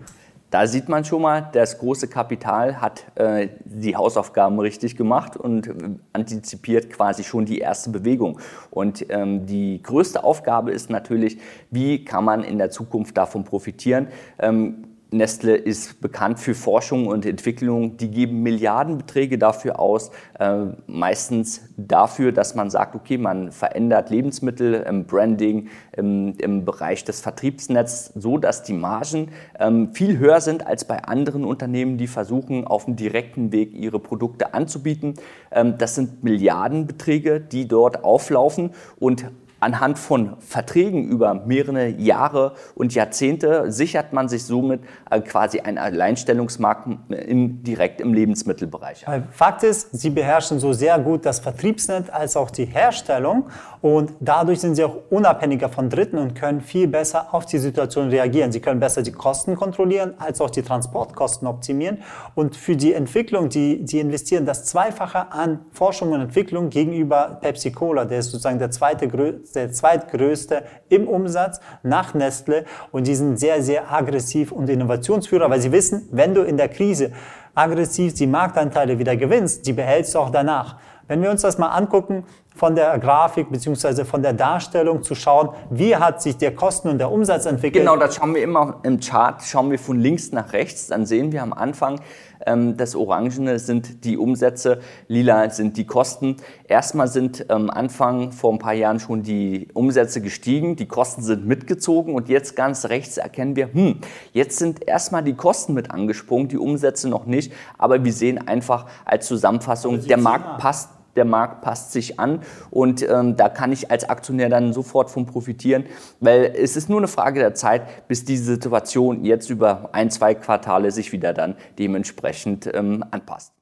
Da 0.50 0.66
sieht 0.66 0.88
man 0.88 1.04
schon 1.04 1.22
mal, 1.22 1.50
das 1.52 1.78
große 1.78 2.08
Kapital 2.08 2.80
hat 2.80 3.04
äh, 3.16 3.48
die 3.64 3.96
Hausaufgaben 3.96 4.58
richtig 4.58 4.96
gemacht 4.96 5.36
und 5.36 5.66
äh, 5.66 5.72
antizipiert 6.14 6.88
quasi 6.88 7.22
schon 7.22 7.44
die 7.44 7.58
erste 7.58 7.90
Bewegung. 7.90 8.40
Und 8.70 9.04
ähm, 9.10 9.44
die 9.44 9.82
größte 9.82 10.24
Aufgabe 10.24 10.70
ist 10.70 10.88
natürlich, 10.88 11.38
wie 11.70 12.02
kann 12.02 12.24
man 12.24 12.44
in 12.44 12.56
der 12.56 12.70
Zukunft 12.70 13.16
davon 13.18 13.44
profitieren? 13.44 14.08
Ähm, 14.38 14.87
Nestle 15.10 15.56
ist 15.56 16.02
bekannt 16.02 16.38
für 16.38 16.54
Forschung 16.54 17.06
und 17.06 17.24
Entwicklung. 17.24 17.96
Die 17.96 18.10
geben 18.10 18.42
Milliardenbeträge 18.42 19.38
dafür 19.38 19.80
aus, 19.80 20.10
äh, 20.38 20.66
meistens 20.86 21.62
dafür, 21.78 22.30
dass 22.32 22.54
man 22.54 22.68
sagt, 22.68 22.94
okay, 22.94 23.16
man 23.16 23.50
verändert 23.50 24.10
Lebensmittel 24.10 24.74
im 24.74 25.06
Branding, 25.06 25.68
im, 25.96 26.34
im 26.38 26.66
Bereich 26.66 27.04
des 27.04 27.20
Vertriebsnetzes, 27.20 28.12
so 28.16 28.36
dass 28.36 28.64
die 28.64 28.74
Margen 28.74 29.30
ähm, 29.58 29.94
viel 29.94 30.18
höher 30.18 30.42
sind 30.42 30.66
als 30.66 30.84
bei 30.84 31.02
anderen 31.04 31.44
Unternehmen, 31.44 31.96
die 31.96 32.06
versuchen, 32.06 32.66
auf 32.66 32.84
dem 32.84 32.96
direkten 32.96 33.50
Weg 33.50 33.74
ihre 33.74 34.00
Produkte 34.00 34.52
anzubieten. 34.52 35.14
Ähm, 35.50 35.78
das 35.78 35.94
sind 35.94 36.22
Milliardenbeträge, 36.22 37.40
die 37.40 37.66
dort 37.66 38.04
auflaufen 38.04 38.72
und 38.98 39.24
Anhand 39.60 39.98
von 39.98 40.36
Verträgen 40.38 41.08
über 41.08 41.34
mehrere 41.34 41.88
Jahre 41.88 42.52
und 42.76 42.94
Jahrzehnte 42.94 43.72
sichert 43.72 44.12
man 44.12 44.28
sich 44.28 44.44
somit 44.44 44.82
äh, 45.10 45.20
quasi 45.20 45.58
ein 45.60 45.78
Alleinstellungsmarkt 45.78 46.86
im, 47.10 47.64
direkt 47.64 48.00
im 48.00 48.14
Lebensmittelbereich. 48.14 49.04
Fakt 49.32 49.64
ist, 49.64 49.88
sie 49.98 50.10
beherrschen 50.10 50.60
so 50.60 50.72
sehr 50.72 50.96
gut 51.00 51.26
das 51.26 51.40
Vertriebsnetz 51.40 52.08
als 52.08 52.36
auch 52.36 52.50
die 52.50 52.66
Herstellung 52.66 53.46
und 53.80 54.12
dadurch 54.20 54.60
sind 54.60 54.76
sie 54.76 54.84
auch 54.84 54.96
unabhängiger 55.10 55.68
von 55.68 55.90
Dritten 55.90 56.18
und 56.18 56.36
können 56.36 56.60
viel 56.60 56.86
besser 56.86 57.34
auf 57.34 57.44
die 57.44 57.58
Situation 57.58 58.10
reagieren. 58.10 58.52
Sie 58.52 58.60
können 58.60 58.78
besser 58.78 59.02
die 59.02 59.12
Kosten 59.12 59.56
kontrollieren 59.56 60.14
als 60.18 60.40
auch 60.40 60.50
die 60.50 60.62
Transportkosten 60.62 61.48
optimieren 61.48 61.98
und 62.36 62.54
für 62.54 62.76
die 62.76 62.94
Entwicklung, 62.94 63.48
die, 63.48 63.84
die 63.84 63.98
investieren 63.98 64.46
das 64.46 64.66
Zweifache 64.66 65.32
an 65.32 65.60
Forschung 65.72 66.12
und 66.12 66.20
Entwicklung 66.20 66.70
gegenüber 66.70 67.38
Pepsi 67.40 67.72
Cola, 67.72 68.04
der 68.04 68.20
ist 68.20 68.30
sozusagen 68.30 68.60
der 68.60 68.70
zweite 68.70 69.08
größte 69.08 69.47
der 69.52 69.72
zweitgrößte 69.72 70.62
im 70.88 71.08
Umsatz 71.08 71.60
nach 71.82 72.14
Nestle 72.14 72.64
und 72.92 73.06
die 73.06 73.14
sind 73.14 73.38
sehr, 73.38 73.62
sehr 73.62 73.92
aggressiv 73.92 74.52
und 74.52 74.68
Innovationsführer, 74.68 75.50
weil 75.50 75.60
sie 75.60 75.72
wissen, 75.72 76.08
wenn 76.10 76.34
du 76.34 76.42
in 76.42 76.56
der 76.56 76.68
Krise 76.68 77.12
aggressiv 77.54 78.14
die 78.14 78.26
Marktanteile 78.26 78.98
wieder 78.98 79.16
gewinnst, 79.16 79.66
die 79.66 79.72
behältst 79.72 80.14
du 80.14 80.20
auch 80.20 80.30
danach. 80.30 80.76
Wenn 81.08 81.22
wir 81.22 81.30
uns 81.30 81.42
das 81.42 81.56
mal 81.56 81.68
angucken, 81.68 82.24
von 82.54 82.74
der 82.74 82.98
Grafik 82.98 83.50
beziehungsweise 83.50 84.04
von 84.04 84.20
der 84.20 84.32
Darstellung 84.32 85.02
zu 85.02 85.14
schauen, 85.14 85.50
wie 85.70 85.96
hat 85.96 86.20
sich 86.20 86.36
der 86.36 86.54
Kosten- 86.54 86.88
und 86.88 86.98
der 86.98 87.10
Umsatz 87.10 87.46
entwickelt. 87.46 87.84
Genau, 87.84 87.96
das 87.96 88.16
schauen 88.16 88.34
wir 88.34 88.42
immer 88.42 88.80
im 88.82 88.98
Chart, 88.98 89.40
schauen 89.42 89.70
wir 89.70 89.78
von 89.78 89.98
links 89.98 90.32
nach 90.32 90.52
rechts, 90.52 90.88
dann 90.88 91.06
sehen 91.06 91.30
wir 91.30 91.42
am 91.42 91.52
Anfang, 91.52 92.00
das 92.46 92.94
Orangene 92.94 93.58
sind 93.58 94.04
die 94.04 94.16
Umsätze, 94.16 94.80
lila 95.08 95.50
sind 95.50 95.76
die 95.76 95.86
Kosten. 95.86 96.36
Erstmal 96.66 97.08
sind 97.08 97.46
ähm, 97.48 97.70
Anfang 97.70 98.32
vor 98.32 98.52
ein 98.52 98.58
paar 98.58 98.74
Jahren 98.74 99.00
schon 99.00 99.22
die 99.22 99.68
Umsätze 99.74 100.20
gestiegen, 100.20 100.76
die 100.76 100.86
Kosten 100.86 101.22
sind 101.22 101.46
mitgezogen 101.46 102.14
und 102.14 102.28
jetzt 102.28 102.56
ganz 102.56 102.86
rechts 102.86 103.16
erkennen 103.16 103.56
wir, 103.56 103.72
hm, 103.72 103.98
jetzt 104.32 104.58
sind 104.58 104.86
erstmal 104.86 105.22
die 105.22 105.34
Kosten 105.34 105.74
mit 105.74 105.90
angesprungen, 105.90 106.48
die 106.48 106.58
Umsätze 106.58 107.08
noch 107.08 107.26
nicht, 107.26 107.52
aber 107.76 108.04
wir 108.04 108.12
sehen 108.12 108.46
einfach 108.46 108.86
als 109.04 109.26
Zusammenfassung, 109.26 110.06
der 110.06 110.18
Markt 110.18 110.58
passt 110.58 110.90
der 111.18 111.26
Markt 111.26 111.60
passt 111.60 111.92
sich 111.92 112.18
an 112.18 112.40
und 112.70 113.06
ähm, 113.06 113.36
da 113.36 113.48
kann 113.48 113.72
ich 113.72 113.90
als 113.90 114.08
Aktionär 114.08 114.48
dann 114.48 114.72
sofort 114.72 115.10
von 115.10 115.26
profitieren, 115.26 115.84
weil 116.20 116.54
es 116.56 116.76
ist 116.76 116.88
nur 116.88 116.98
eine 116.98 117.08
Frage 117.08 117.40
der 117.40 117.54
Zeit, 117.54 118.08
bis 118.08 118.24
diese 118.24 118.44
Situation 118.44 119.24
jetzt 119.24 119.50
über 119.50 119.90
ein, 119.92 120.10
zwei 120.10 120.34
Quartale 120.34 120.90
sich 120.92 121.12
wieder 121.12 121.34
dann 121.34 121.56
dementsprechend 121.78 122.70
ähm, 122.72 123.04
anpasst. 123.10 123.57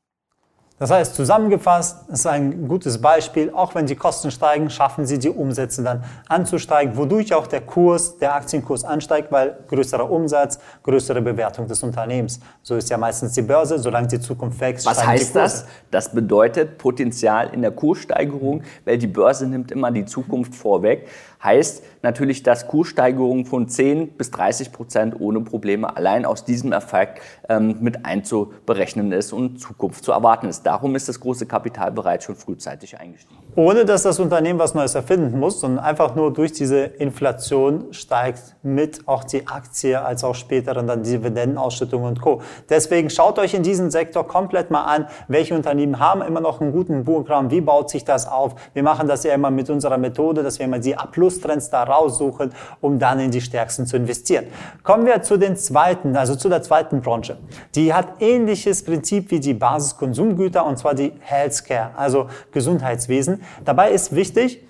Das 0.78 0.90
heißt, 0.90 1.14
zusammengefasst 1.14 2.06
ist 2.10 2.26
ein 2.26 2.68
gutes 2.68 3.00
Beispiel, 3.00 3.50
auch 3.50 3.74
wenn 3.74 3.86
die 3.86 3.96
Kosten 3.96 4.30
steigen, 4.30 4.68
schaffen 4.68 5.06
sie 5.06 5.18
die 5.18 5.30
Umsätze 5.30 5.82
dann 5.82 6.04
anzusteigen, 6.28 6.98
wodurch 6.98 7.32
auch 7.32 7.46
der 7.46 7.62
Kurs, 7.62 8.18
der 8.18 8.34
Aktienkurs 8.34 8.84
ansteigt, 8.84 9.32
weil 9.32 9.56
größerer 9.68 10.10
Umsatz, 10.10 10.58
größere 10.82 11.22
Bewertung 11.22 11.66
des 11.66 11.82
Unternehmens. 11.82 12.40
So 12.62 12.76
ist 12.76 12.90
ja 12.90 12.98
meistens 12.98 13.32
die 13.32 13.40
Börse, 13.40 13.78
solange 13.78 14.08
die 14.08 14.20
Zukunft 14.20 14.60
wächst. 14.60 14.84
Was 14.84 15.06
heißt 15.06 15.34
das? 15.34 15.64
Das 15.90 16.12
bedeutet 16.12 16.76
Potenzial 16.76 17.48
in 17.54 17.62
der 17.62 17.70
Kurssteigerung, 17.70 18.62
weil 18.84 18.98
die 18.98 19.06
Börse 19.06 19.46
nimmt 19.46 19.72
immer 19.72 19.90
die 19.90 20.04
Zukunft 20.04 20.54
vorweg 20.54 21.06
heißt 21.46 21.82
natürlich, 22.02 22.42
dass 22.42 22.66
Kurssteigerungen 22.66 23.46
von 23.46 23.68
10 23.68 24.18
bis 24.18 24.30
30 24.32 24.72
Prozent 24.72 25.18
ohne 25.18 25.40
Probleme 25.40 25.96
allein 25.96 26.26
aus 26.26 26.44
diesem 26.44 26.72
Effekt 26.72 27.22
ähm, 27.48 27.78
mit 27.80 28.04
einzuberechnen 28.04 29.12
ist 29.12 29.32
und 29.32 29.60
Zukunft 29.60 30.04
zu 30.04 30.12
erwarten 30.12 30.48
ist. 30.48 30.64
Darum 30.64 30.94
ist 30.96 31.08
das 31.08 31.20
große 31.20 31.46
Kapital 31.46 31.92
bereits 31.92 32.24
schon 32.24 32.36
frühzeitig 32.36 32.98
eingestiegen. 32.98 33.45
Ohne 33.58 33.86
dass 33.86 34.02
das 34.02 34.20
Unternehmen 34.20 34.58
was 34.58 34.74
Neues 34.74 34.94
erfinden 34.94 35.40
muss, 35.40 35.60
sondern 35.60 35.82
einfach 35.82 36.14
nur 36.14 36.30
durch 36.30 36.52
diese 36.52 36.80
Inflation 36.80 37.86
steigt 37.90 38.54
mit 38.62 39.08
auch 39.08 39.24
die 39.24 39.46
Aktie 39.46 39.98
als 39.98 40.24
auch 40.24 40.34
später 40.34 40.74
dann 40.74 41.02
Dividendenausschüttung 41.02 42.02
und 42.02 42.20
Co. 42.20 42.42
Deswegen 42.68 43.08
schaut 43.08 43.38
euch 43.38 43.54
in 43.54 43.62
diesem 43.62 43.90
Sektor 43.90 44.26
komplett 44.26 44.70
mal 44.70 44.84
an, 44.84 45.06
welche 45.28 45.54
Unternehmen 45.54 45.98
haben 45.98 46.20
immer 46.20 46.40
noch 46.40 46.60
einen 46.60 46.70
guten 46.70 47.06
Programm, 47.06 47.50
wie 47.50 47.62
baut 47.62 47.88
sich 47.88 48.04
das 48.04 48.28
auf. 48.28 48.56
Wir 48.74 48.82
machen 48.82 49.08
das 49.08 49.24
ja 49.24 49.32
immer 49.32 49.50
mit 49.50 49.70
unserer 49.70 49.96
Methode, 49.96 50.42
dass 50.42 50.58
wir 50.58 50.66
immer 50.66 50.78
die 50.78 50.94
A-Plus-Trends 50.94 51.70
da 51.70 51.84
raussuchen, 51.84 52.52
um 52.82 52.98
dann 52.98 53.20
in 53.20 53.30
die 53.30 53.40
stärksten 53.40 53.86
zu 53.86 53.96
investieren. 53.96 54.48
Kommen 54.82 55.06
wir 55.06 55.22
zu 55.22 55.38
den 55.38 55.56
zweiten, 55.56 56.14
also 56.14 56.34
zu 56.34 56.50
der 56.50 56.60
zweiten 56.60 57.00
Branche. 57.00 57.38
Die 57.74 57.94
hat 57.94 58.20
ähnliches 58.20 58.84
Prinzip 58.84 59.30
wie 59.30 59.40
die 59.40 59.54
Basiskonsumgüter 59.54 60.66
und 60.66 60.78
zwar 60.78 60.94
die 60.94 61.14
Healthcare, 61.20 61.92
also 61.96 62.26
Gesundheitswesen. 62.52 63.40
Dabei 63.64 63.90
ist 63.90 64.14
wichtig, 64.14 64.62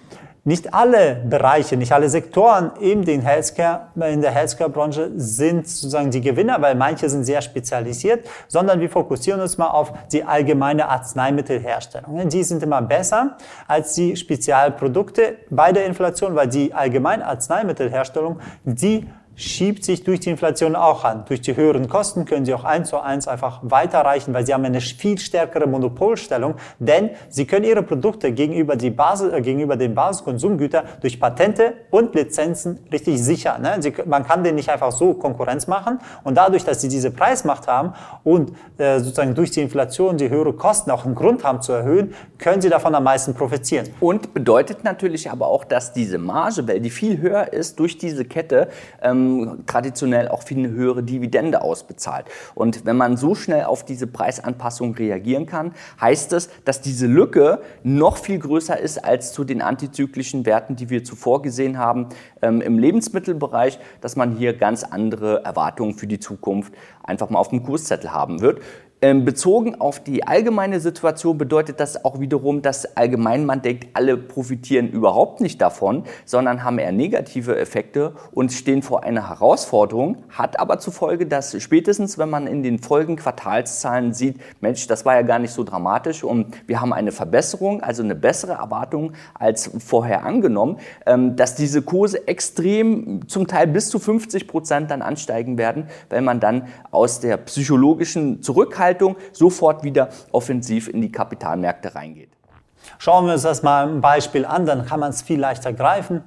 nicht 0.47 0.73
alle 0.73 1.17
Bereiche, 1.29 1.77
nicht 1.77 1.91
alle 1.91 2.09
Sektoren 2.09 2.71
in, 2.79 3.05
den 3.05 3.21
Healthcare, 3.21 3.89
in 3.97 4.21
der 4.21 4.31
Healthcare-Branche 4.31 5.11
sind 5.17 5.67
sozusagen 5.67 6.13
die 6.13 6.21
Gewinner, 6.21 6.63
weil 6.63 6.77
manche 6.77 7.09
sind 7.09 7.25
sehr 7.25 7.43
spezialisiert, 7.43 8.29
sondern 8.47 8.79
wir 8.79 8.89
fokussieren 8.89 9.41
uns 9.41 9.59
mal 9.59 9.71
auf 9.71 9.93
die 10.13 10.23
allgemeine 10.23 10.89
Arzneimittelherstellung. 10.89 12.29
Die 12.29 12.45
sind 12.45 12.63
immer 12.63 12.81
besser 12.81 13.37
als 13.67 13.95
die 13.95 14.15
Spezialprodukte 14.15 15.37
bei 15.51 15.73
der 15.73 15.85
Inflation, 15.85 16.37
weil 16.37 16.47
die 16.47 16.73
allgemeine 16.73 17.27
Arzneimittelherstellung, 17.27 18.39
die 18.63 19.09
schiebt 19.37 19.85
sich 19.85 20.03
durch 20.03 20.21
die 20.21 20.31
Inflation 20.31 20.75
auch 20.75 21.05
an. 21.05 21.25
Durch 21.29 21.43
die 21.43 21.55
höheren 21.55 21.89
Kosten 21.89 22.25
können 22.25 22.47
sie 22.47 22.55
auch 22.55 22.65
eins 22.65 22.89
zu 22.89 22.99
eins 22.99 23.29
einfach 23.29 23.61
weiterreichen, 23.63 24.33
weil 24.33 24.47
sie 24.47 24.55
haben 24.55 24.65
eine 24.65 24.81
viel 24.81 25.19
stärkere 25.19 25.67
Monopolstellung, 25.67 26.55
denn 26.79 27.11
sie 27.29 27.47
können 27.47 27.67
ihre 27.67 27.83
Produkte 27.83 28.33
gegenüber, 28.33 28.77
die 28.77 28.91
Basis, 28.91 29.33
äh, 29.33 29.43
gegenüber 29.43 29.77
den 29.77 29.95
Basiskonsumgütern 29.95 30.87
durch 31.03 31.21
Patente 31.21 31.75
und 31.91 32.15
Lizenzen 32.15 32.81
richtig 32.91 33.23
sichern. 33.23 33.63
Ne? 33.63 33.77
Sie, 33.81 33.93
man 34.07 34.27
kann 34.27 34.43
denen 34.43 34.57
nicht 34.57 34.71
einfach 34.71 34.91
so 34.91 35.13
Konkurrenz 35.13 35.67
machen 35.67 35.99
und 36.25 36.37
dadurch, 36.37 36.65
dass 36.65 36.81
sie 36.81 36.89
diese 36.89 37.11
Preismacht 37.11 37.69
haben 37.69 37.93
und 38.25 38.53
äh, 38.79 38.99
sozusagen 39.01 39.35
durch 39.35 39.51
die 39.51 39.61
Inflation 39.61 40.17
die 40.17 40.31
höhere 40.31 40.55
Kosten 40.55 40.91
auch 40.91 41.05
einen 41.05 41.15
Grund 41.15 41.45
haben 41.45 41.61
zu 41.61 41.73
erhöhen, 41.73 42.15
können 42.39 42.63
sie 42.63 42.71
davon 42.71 42.95
am 42.95 43.05
meisten 43.05 43.35
profitieren. 43.35 43.89
Und 44.01 44.33
bedeutet 44.33 44.83
natürlich 44.83 45.31
aber 45.31 45.49
auch, 45.49 45.65
dass 45.65 45.93
diese 45.93 46.17
Marge, 46.17 46.67
weil 46.67 46.81
die 46.81 46.91
viel 46.91 47.21
höher 47.21 47.53
ist 47.53 47.79
durch 47.79 47.99
diese 47.99 48.25
Kette, 48.25 48.69
ähm, 49.03 49.26
traditionell 49.67 50.29
auch 50.29 50.43
viel 50.43 50.59
eine 50.59 50.71
höhere 50.71 51.03
Dividende 51.03 51.63
ausbezahlt. 51.63 52.27
Und 52.55 52.85
wenn 52.87 52.97
man 52.97 53.17
so 53.17 53.35
schnell 53.35 53.65
auf 53.65 53.85
diese 53.85 54.07
Preisanpassung 54.07 54.95
reagieren 54.95 55.47
kann, 55.47 55.73
heißt 56.01 56.33
es, 56.33 56.49
dass 56.65 56.81
diese 56.81 57.07
Lücke 57.07 57.61
noch 57.83 58.17
viel 58.17 58.39
größer 58.39 58.79
ist 58.79 59.05
als 59.05 59.33
zu 59.33 59.45
den 59.45 59.63
antizyklischen 59.63 60.47
Werten, 60.47 60.77
die 60.77 60.91
wir 60.91 61.05
zuvor 61.05 61.43
gesehen 61.43 61.79
haben 61.79 62.09
ähm, 62.43 62.61
im 62.61 62.79
Lebensmittelbereich, 62.79 63.79
dass 64.01 64.17
man 64.17 64.37
hier 64.37 64.55
ganz 64.55 64.85
andere 64.85 65.45
Erwartungen 65.45 65.95
für 65.95 66.07
die 66.07 66.21
Zukunft 66.21 66.73
einfach 67.03 67.31
mal 67.31 67.39
auf 67.39 67.49
dem 67.49 67.63
Kurszettel 67.63 68.13
haben 68.13 68.41
wird. 68.41 68.61
Ähm, 69.03 69.27
bezogen 69.27 69.79
auf 69.79 70.03
die 70.03 70.27
allgemeine 70.27 70.81
Situation 70.81 71.37
bedeutet 71.37 71.81
das 71.81 72.03
auch 72.03 72.19
wiederum, 72.19 72.63
dass 72.63 72.97
allgemein 72.97 73.45
man 73.45 73.61
denkt, 73.61 73.89
alle 73.93 74.17
profitieren 74.17 74.89
überhaupt 74.89 75.43
nicht 75.43 75.61
davon, 75.61 76.05
sondern 76.25 76.65
haben 76.65 76.79
eher 76.79 76.93
negative 76.93 77.59
Effekte 77.59 78.15
und 78.33 78.55
stehen 78.55 78.81
vor 78.81 79.05
einer 79.05 79.29
Herausforderung, 79.29 80.25
hat 80.31 80.59
aber 80.59 80.79
zur 80.79 80.95
Folge, 80.95 81.27
dass 81.27 81.63
spätestens, 81.63 82.17
wenn 82.17 82.31
man 82.31 82.47
in 82.47 82.63
den 82.63 82.79
Folgen 82.79 83.17
Quartalszahlen 83.17 84.15
sieht, 84.15 84.41
Mensch, 84.63 84.87
das 84.87 85.05
war 85.05 85.15
ja 85.15 85.23
gar 85.23 85.41
nicht 85.41 85.53
so 85.53 85.63
dramatisch 85.63 86.25
und 86.25 86.57
wir 86.67 86.81
haben 86.81 86.95
eine 86.95 87.13
Verbesserung, 87.13 87.83
also 87.83 88.03
eine 88.03 88.15
bessere 88.15 88.53
Erwartung 88.53 89.13
als 89.35 89.71
vorher 89.79 90.25
angenommen, 90.25 90.79
ähm, 91.05 91.37
dass 91.37 91.55
diese 91.55 91.83
Kurse 91.83 92.27
extrem, 92.27 93.29
zum 93.29 93.47
Teil 93.47 93.67
bis 93.67 93.91
zu 93.91 93.99
50 93.99 94.49
Prozent 94.49 94.91
dann 94.91 95.03
ansteigen 95.03 95.59
werden, 95.59 95.89
weil 96.09 96.23
man 96.23 96.41
dann 96.41 96.69
aus 96.93 97.21
der 97.21 97.37
psychologischen 97.37 98.41
Zurückhaltung 98.41 98.86
Zurückhaltung 98.87 99.17
sofort 99.33 99.83
wieder 99.83 100.09
offensiv 100.33 100.89
in 100.89 101.01
die 101.01 101.11
Kapitalmärkte 101.11 101.95
reingeht. 101.95 102.31
Schauen 102.99 103.27
wir 103.27 103.33
uns 103.33 103.43
das 103.43 103.63
mal 103.63 103.89
ein 103.89 104.01
Beispiel 104.01 104.45
an, 104.45 104.65
dann 104.65 104.87
kann 104.87 105.01
man 105.01 105.11
es 105.11 105.23
viel 105.23 105.41
leichter 105.41 105.73
greifen. 105.73 106.23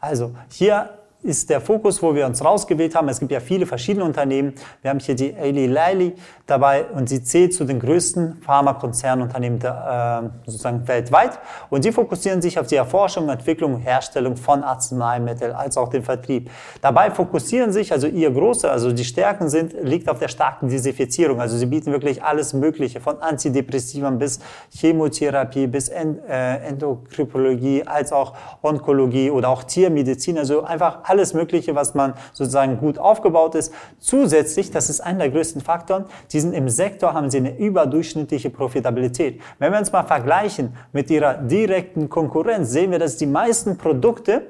Also 0.00 0.34
hier 0.50 0.99
ist 1.22 1.50
der 1.50 1.60
Fokus, 1.60 2.02
wo 2.02 2.14
wir 2.14 2.26
uns 2.26 2.44
rausgewählt 2.44 2.94
haben. 2.94 3.08
Es 3.08 3.20
gibt 3.20 3.30
ja 3.30 3.40
viele 3.40 3.66
verschiedene 3.66 4.04
Unternehmen. 4.04 4.54
Wir 4.80 4.90
haben 4.90 5.00
hier 5.00 5.14
die 5.14 5.32
Eli 5.32 5.66
Lilly 5.66 6.14
dabei 6.46 6.86
und 6.86 7.08
sie 7.08 7.22
zählt 7.22 7.54
zu 7.54 7.64
den 7.64 7.78
größten 7.78 8.40
Pharmakonzernunternehmen 8.42 9.58
der, 9.58 10.30
äh, 10.46 10.50
sozusagen 10.50 10.88
weltweit. 10.88 11.38
Und 11.68 11.82
sie 11.82 11.92
fokussieren 11.92 12.40
sich 12.40 12.58
auf 12.58 12.66
die 12.66 12.76
Erforschung, 12.76 13.28
Entwicklung 13.28 13.78
Herstellung 13.78 14.36
von 14.36 14.62
Arzneimitteln 14.62 15.52
als 15.52 15.76
auch 15.76 15.88
den 15.88 16.02
Vertrieb. 16.02 16.50
Dabei 16.80 17.10
fokussieren 17.10 17.72
sich, 17.72 17.92
also 17.92 18.06
ihr 18.06 18.30
große, 18.30 18.70
also 18.70 18.90
die 18.92 19.04
Stärken 19.04 19.48
sind, 19.48 19.74
liegt 19.82 20.08
auf 20.08 20.18
der 20.18 20.28
starken 20.28 20.68
Disifizierung. 20.68 21.40
Also 21.40 21.56
sie 21.58 21.66
bieten 21.66 21.92
wirklich 21.92 22.22
alles 22.22 22.54
Mögliche 22.54 23.00
von 23.00 23.20
Antidepressiven 23.20 24.18
bis 24.18 24.40
Chemotherapie 24.70 25.66
bis 25.66 25.88
End, 25.88 26.18
äh, 26.26 26.56
Endokrinologie 26.66 27.86
als 27.86 28.12
auch 28.12 28.34
Onkologie 28.62 29.30
oder 29.30 29.50
auch 29.50 29.64
Tiermedizin. 29.64 30.38
Also 30.38 30.62
einfach 30.62 31.09
alles 31.10 31.34
Mögliche, 31.34 31.74
was 31.74 31.94
man 31.94 32.14
sozusagen 32.32 32.78
gut 32.78 32.98
aufgebaut 32.98 33.54
ist. 33.56 33.74
Zusätzlich, 33.98 34.70
das 34.70 34.88
ist 34.88 35.00
einer 35.00 35.18
der 35.18 35.30
größten 35.30 35.60
Faktoren, 35.60 36.06
die 36.32 36.40
sind 36.40 36.54
im 36.54 36.68
Sektor, 36.68 37.12
haben 37.12 37.30
sie 37.30 37.38
eine 37.38 37.58
überdurchschnittliche 37.58 38.48
Profitabilität. 38.48 39.40
Wenn 39.58 39.72
wir 39.72 39.78
uns 39.78 39.92
mal 39.92 40.04
vergleichen 40.04 40.74
mit 40.92 41.10
ihrer 41.10 41.34
direkten 41.34 42.08
Konkurrenz, 42.08 42.70
sehen 42.70 42.92
wir, 42.92 42.98
dass 42.98 43.16
die 43.16 43.26
meisten 43.26 43.76
Produkte 43.76 44.46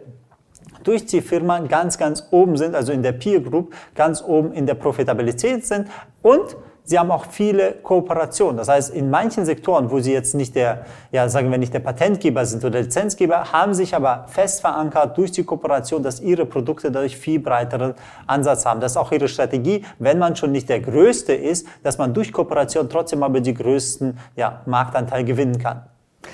durch 0.84 1.06
die 1.06 1.20
Firma 1.20 1.58
ganz, 1.60 1.98
ganz 1.98 2.28
oben 2.30 2.56
sind, 2.56 2.74
also 2.74 2.92
in 2.92 3.02
der 3.02 3.12
Peer 3.12 3.40
Group 3.40 3.74
ganz 3.94 4.22
oben 4.22 4.52
in 4.52 4.66
der 4.66 4.74
Profitabilität 4.74 5.66
sind 5.66 5.88
und 6.22 6.56
Sie 6.90 6.98
haben 6.98 7.12
auch 7.12 7.26
viele 7.30 7.74
Kooperationen. 7.74 8.56
Das 8.56 8.66
heißt, 8.66 8.92
in 8.92 9.10
manchen 9.10 9.44
Sektoren, 9.44 9.92
wo 9.92 10.00
Sie 10.00 10.12
jetzt 10.12 10.34
nicht 10.34 10.56
der, 10.56 10.86
ja, 11.12 11.28
sagen 11.28 11.48
wir 11.52 11.56
nicht 11.56 11.72
der 11.72 11.78
Patentgeber 11.78 12.44
sind 12.44 12.64
oder 12.64 12.80
Lizenzgeber, 12.80 13.52
haben 13.52 13.74
sich 13.74 13.94
aber 13.94 14.24
fest 14.26 14.60
verankert 14.60 15.16
durch 15.16 15.30
die 15.30 15.44
Kooperation, 15.44 16.02
dass 16.02 16.18
Ihre 16.18 16.46
Produkte 16.46 16.90
dadurch 16.90 17.16
viel 17.16 17.38
breiteren 17.38 17.94
Ansatz 18.26 18.66
haben. 18.66 18.80
Das 18.80 18.90
ist 18.90 18.96
auch 18.96 19.12
Ihre 19.12 19.28
Strategie, 19.28 19.84
wenn 20.00 20.18
man 20.18 20.34
schon 20.34 20.50
nicht 20.50 20.68
der 20.68 20.80
Größte 20.80 21.32
ist, 21.32 21.64
dass 21.84 21.96
man 21.96 22.12
durch 22.12 22.32
Kooperation 22.32 22.88
trotzdem 22.88 23.22
aber 23.22 23.40
die 23.40 23.54
größten 23.54 24.18
ja, 24.34 24.62
Marktanteil 24.66 25.22
gewinnen 25.22 25.58
kann. 25.58 25.84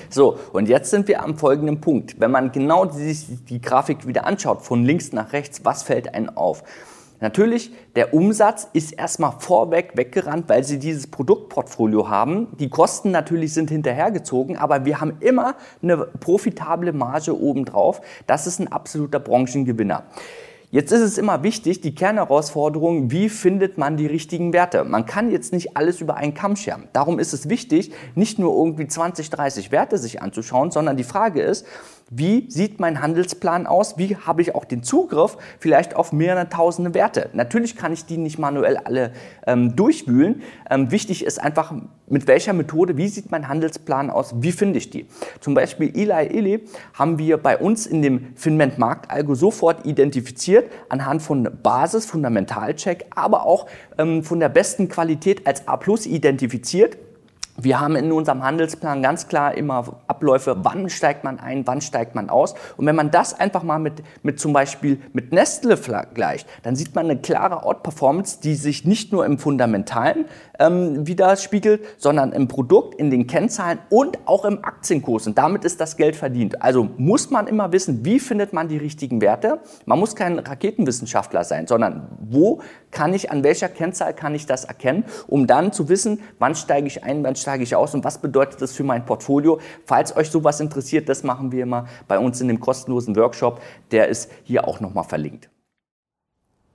So, 0.09 0.39
und 0.53 0.67
jetzt 0.67 0.89
sind 0.89 1.07
wir 1.07 1.21
am 1.21 1.37
folgenden 1.37 1.81
Punkt. 1.81 2.19
Wenn 2.19 2.31
man 2.31 2.51
genau 2.51 2.85
die, 2.85 3.13
die 3.47 3.61
Grafik 3.61 4.07
wieder 4.07 4.25
anschaut, 4.25 4.63
von 4.63 4.83
links 4.83 5.13
nach 5.13 5.33
rechts, 5.33 5.63
was 5.65 5.83
fällt 5.83 6.15
einem 6.15 6.35
auf? 6.35 6.63
Natürlich, 7.19 7.71
der 7.95 8.13
Umsatz 8.13 8.67
ist 8.73 8.91
erstmal 8.91 9.39
vorweg 9.39 9.93
weggerannt, 9.95 10.47
weil 10.49 10.63
sie 10.63 10.77
dieses 10.77 11.07
Produktportfolio 11.07 12.09
haben. 12.09 12.55
Die 12.59 12.69
Kosten 12.69 13.09
natürlich 13.09 13.53
sind 13.53 13.71
hinterhergezogen, 13.71 14.55
aber 14.57 14.85
wir 14.85 15.01
haben 15.01 15.17
immer 15.19 15.55
eine 15.81 15.97
profitable 15.97 16.93
Marge 16.93 17.39
obendrauf. 17.39 18.01
Das 18.27 18.45
ist 18.45 18.59
ein 18.59 18.71
absoluter 18.71 19.19
Branchengewinner. 19.19 20.03
Jetzt 20.69 20.91
ist 20.91 20.99
es 20.99 21.17
immer 21.17 21.43
wichtig, 21.43 21.79
die 21.79 21.95
Kernherausforderung, 21.95 23.09
wie 23.09 23.29
findet 23.29 23.77
man 23.77 23.95
die 23.95 24.05
richtigen 24.05 24.51
Werte? 24.51 24.83
Man 24.83 25.05
kann 25.05 25.31
jetzt 25.31 25.53
nicht 25.53 25.77
alles 25.77 26.01
über 26.01 26.17
einen 26.17 26.33
Kamm 26.33 26.57
scheren. 26.57 26.89
Darum 26.91 27.19
ist 27.19 27.31
es 27.31 27.47
wichtig, 27.47 27.93
nicht 28.15 28.37
nur 28.37 28.53
irgendwie 28.53 28.85
20, 28.85 29.29
30 29.29 29.71
Werte 29.71 29.97
sich 29.97 30.21
anzuschauen, 30.21 30.69
sondern 30.69 30.97
die 30.97 31.05
Frage 31.05 31.41
ist, 31.41 31.65
wie 32.09 32.49
sieht 32.49 32.79
mein 32.79 33.01
Handelsplan 33.01 33.67
aus? 33.67 33.97
Wie 33.97 34.15
habe 34.15 34.41
ich 34.41 34.55
auch 34.55 34.63
den 34.63 34.81
Zugriff 34.81 35.37
vielleicht 35.59 35.95
auf 35.95 36.13
mehrere 36.13 36.47
tausende 36.47 36.93
Werte? 36.93 37.29
Natürlich 37.33 37.75
kann 37.75 37.91
ich 37.91 38.05
die 38.05 38.17
nicht 38.17 38.39
manuell 38.39 38.77
alle 38.77 39.11
ähm, 39.45 39.75
durchwühlen. 39.75 40.41
Ähm, 40.69 40.89
wichtig 40.91 41.25
ist 41.25 41.41
einfach, 41.41 41.73
mit 42.07 42.27
welcher 42.27 42.53
Methode, 42.53 42.95
wie 42.95 43.09
sieht 43.09 43.29
mein 43.29 43.49
Handelsplan 43.49 44.09
aus? 44.09 44.35
Wie 44.37 44.53
finde 44.53 44.77
ich 44.77 44.89
die? 44.89 45.07
Zum 45.41 45.53
Beispiel 45.53 45.93
Eli 45.93 46.27
Illy 46.37 46.63
haben 46.93 47.19
wir 47.19 47.35
bei 47.37 47.57
uns 47.57 47.85
in 47.85 48.01
dem 48.01 48.27
Finment 48.35 48.77
Marktalgo 48.77 49.35
sofort 49.35 49.85
identifiziert 49.85 50.56
anhand 50.89 51.21
von 51.21 51.49
Basis, 51.63 52.05
Fundamentalcheck, 52.05 53.05
aber 53.15 53.45
auch 53.45 53.67
ähm, 53.97 54.23
von 54.23 54.39
der 54.39 54.49
besten 54.49 54.89
Qualität 54.89 55.47
als 55.47 55.67
A 55.67 55.77
plus 55.77 56.05
identifiziert 56.05 56.97
wir 57.59 57.79
haben 57.79 57.95
in 57.95 58.11
unserem 58.11 58.43
Handelsplan 58.43 59.01
ganz 59.01 59.27
klar 59.27 59.55
immer 59.57 59.99
Abläufe, 60.05 60.57
wann 60.63 60.89
steigt 60.89 61.23
man 61.23 61.39
ein, 61.39 61.65
wann 61.65 61.81
steigt 61.81 62.13
man 62.13 62.29
aus. 62.29 62.53
Und 62.77 62.85
wenn 62.85 62.95
man 62.95 63.09
das 63.09 63.33
einfach 63.37 63.63
mal 63.63 63.79
mit, 63.79 64.03
mit 64.21 64.39
zum 64.39 64.53
Beispiel 64.53 65.01
mit 65.13 65.31
Nestle 65.31 65.75
vergleicht, 65.75 66.47
dann 66.61 66.75
sieht 66.75 66.93
man 66.93 67.05
eine 67.09 67.19
klare 67.19 67.63
Outperformance, 67.63 68.41
die 68.41 68.53
sich 68.53 68.85
nicht 68.85 69.11
nur 69.11 69.25
im 69.25 69.39
Fundamentalen 69.39 70.25
ähm, 70.59 71.07
widerspiegelt, 71.07 71.81
sondern 71.97 72.31
im 72.31 72.47
Produkt, 72.47 72.95
in 72.95 73.09
den 73.09 73.25
Kennzahlen 73.25 73.79
und 73.89 74.19
auch 74.25 74.45
im 74.45 74.63
Aktienkurs. 74.63 75.25
Und 75.25 75.37
damit 75.37 75.65
ist 75.65 75.81
das 75.81 75.97
Geld 75.97 76.15
verdient. 76.15 76.61
Also 76.61 76.87
muss 76.97 77.31
man 77.31 77.47
immer 77.47 77.71
wissen, 77.71 78.05
wie 78.05 78.19
findet 78.19 78.53
man 78.53 78.67
die 78.67 78.77
richtigen 78.77 79.19
Werte. 79.19 79.59
Man 79.85 79.99
muss 79.99 80.15
kein 80.15 80.37
Raketenwissenschaftler 80.37 81.43
sein, 81.43 81.65
sondern 81.65 82.07
wo 82.19 82.61
kann 82.91 83.13
ich, 83.13 83.31
an 83.31 83.43
welcher 83.43 83.69
Kennzahl 83.69 84.13
kann 84.13 84.35
ich 84.35 84.45
das 84.45 84.63
erkennen, 84.65 85.05
um 85.27 85.47
dann 85.47 85.71
zu 85.71 85.89
wissen, 85.89 86.21
wann 86.39 86.55
steige 86.55 86.87
ich 86.87 87.03
ein, 87.03 87.23
wann 87.23 87.35
steige 87.35 87.46
steige 87.47 87.63
ich 87.63 87.73
aus 87.77 87.93
und 87.93 88.03
was 88.03 88.17
bedeutet 88.17 88.61
das 88.61 88.73
für 88.73 88.83
mein 88.83 89.05
Portfolio? 89.05 89.59
Falls 89.85 90.13
euch 90.17 90.29
sowas 90.29 90.59
interessiert, 90.59 91.07
das 91.07 91.23
machen 91.23 91.53
wir 91.53 91.63
immer 91.63 91.85
bei 92.05 92.19
uns 92.19 92.41
in 92.41 92.49
dem 92.49 92.59
kostenlosen 92.59 93.15
Workshop. 93.15 93.61
Der 93.91 94.09
ist 94.09 94.29
hier 94.43 94.67
auch 94.67 94.81
nochmal 94.81 95.05
verlinkt. 95.05 95.49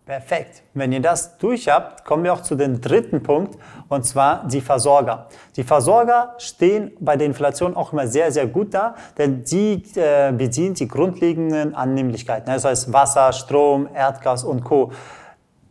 Perfekt. 0.06 0.62
Wenn 0.72 0.90
ihr 0.90 1.00
das 1.00 1.36
durch 1.36 1.68
habt, 1.68 2.06
kommen 2.06 2.24
wir 2.24 2.32
auch 2.32 2.40
zu 2.40 2.54
dem 2.54 2.80
dritten 2.80 3.22
Punkt, 3.22 3.56
und 3.88 4.04
zwar 4.04 4.48
die 4.48 4.62
Versorger. 4.62 5.28
Die 5.56 5.62
Versorger 5.62 6.34
stehen 6.38 6.92
bei 6.98 7.16
der 7.16 7.26
Inflation 7.26 7.76
auch 7.76 7.92
immer 7.92 8.08
sehr, 8.08 8.32
sehr 8.32 8.46
gut 8.46 8.72
da, 8.72 8.96
denn 9.18 9.44
die 9.44 9.84
äh, 9.94 10.32
bedienen 10.32 10.74
die 10.74 10.88
grundlegenden 10.88 11.74
Annehmlichkeiten, 11.74 12.46
das 12.46 12.64
heißt 12.64 12.92
Wasser, 12.92 13.32
Strom, 13.32 13.88
Erdgas 13.94 14.42
und 14.42 14.64
Co. 14.64 14.90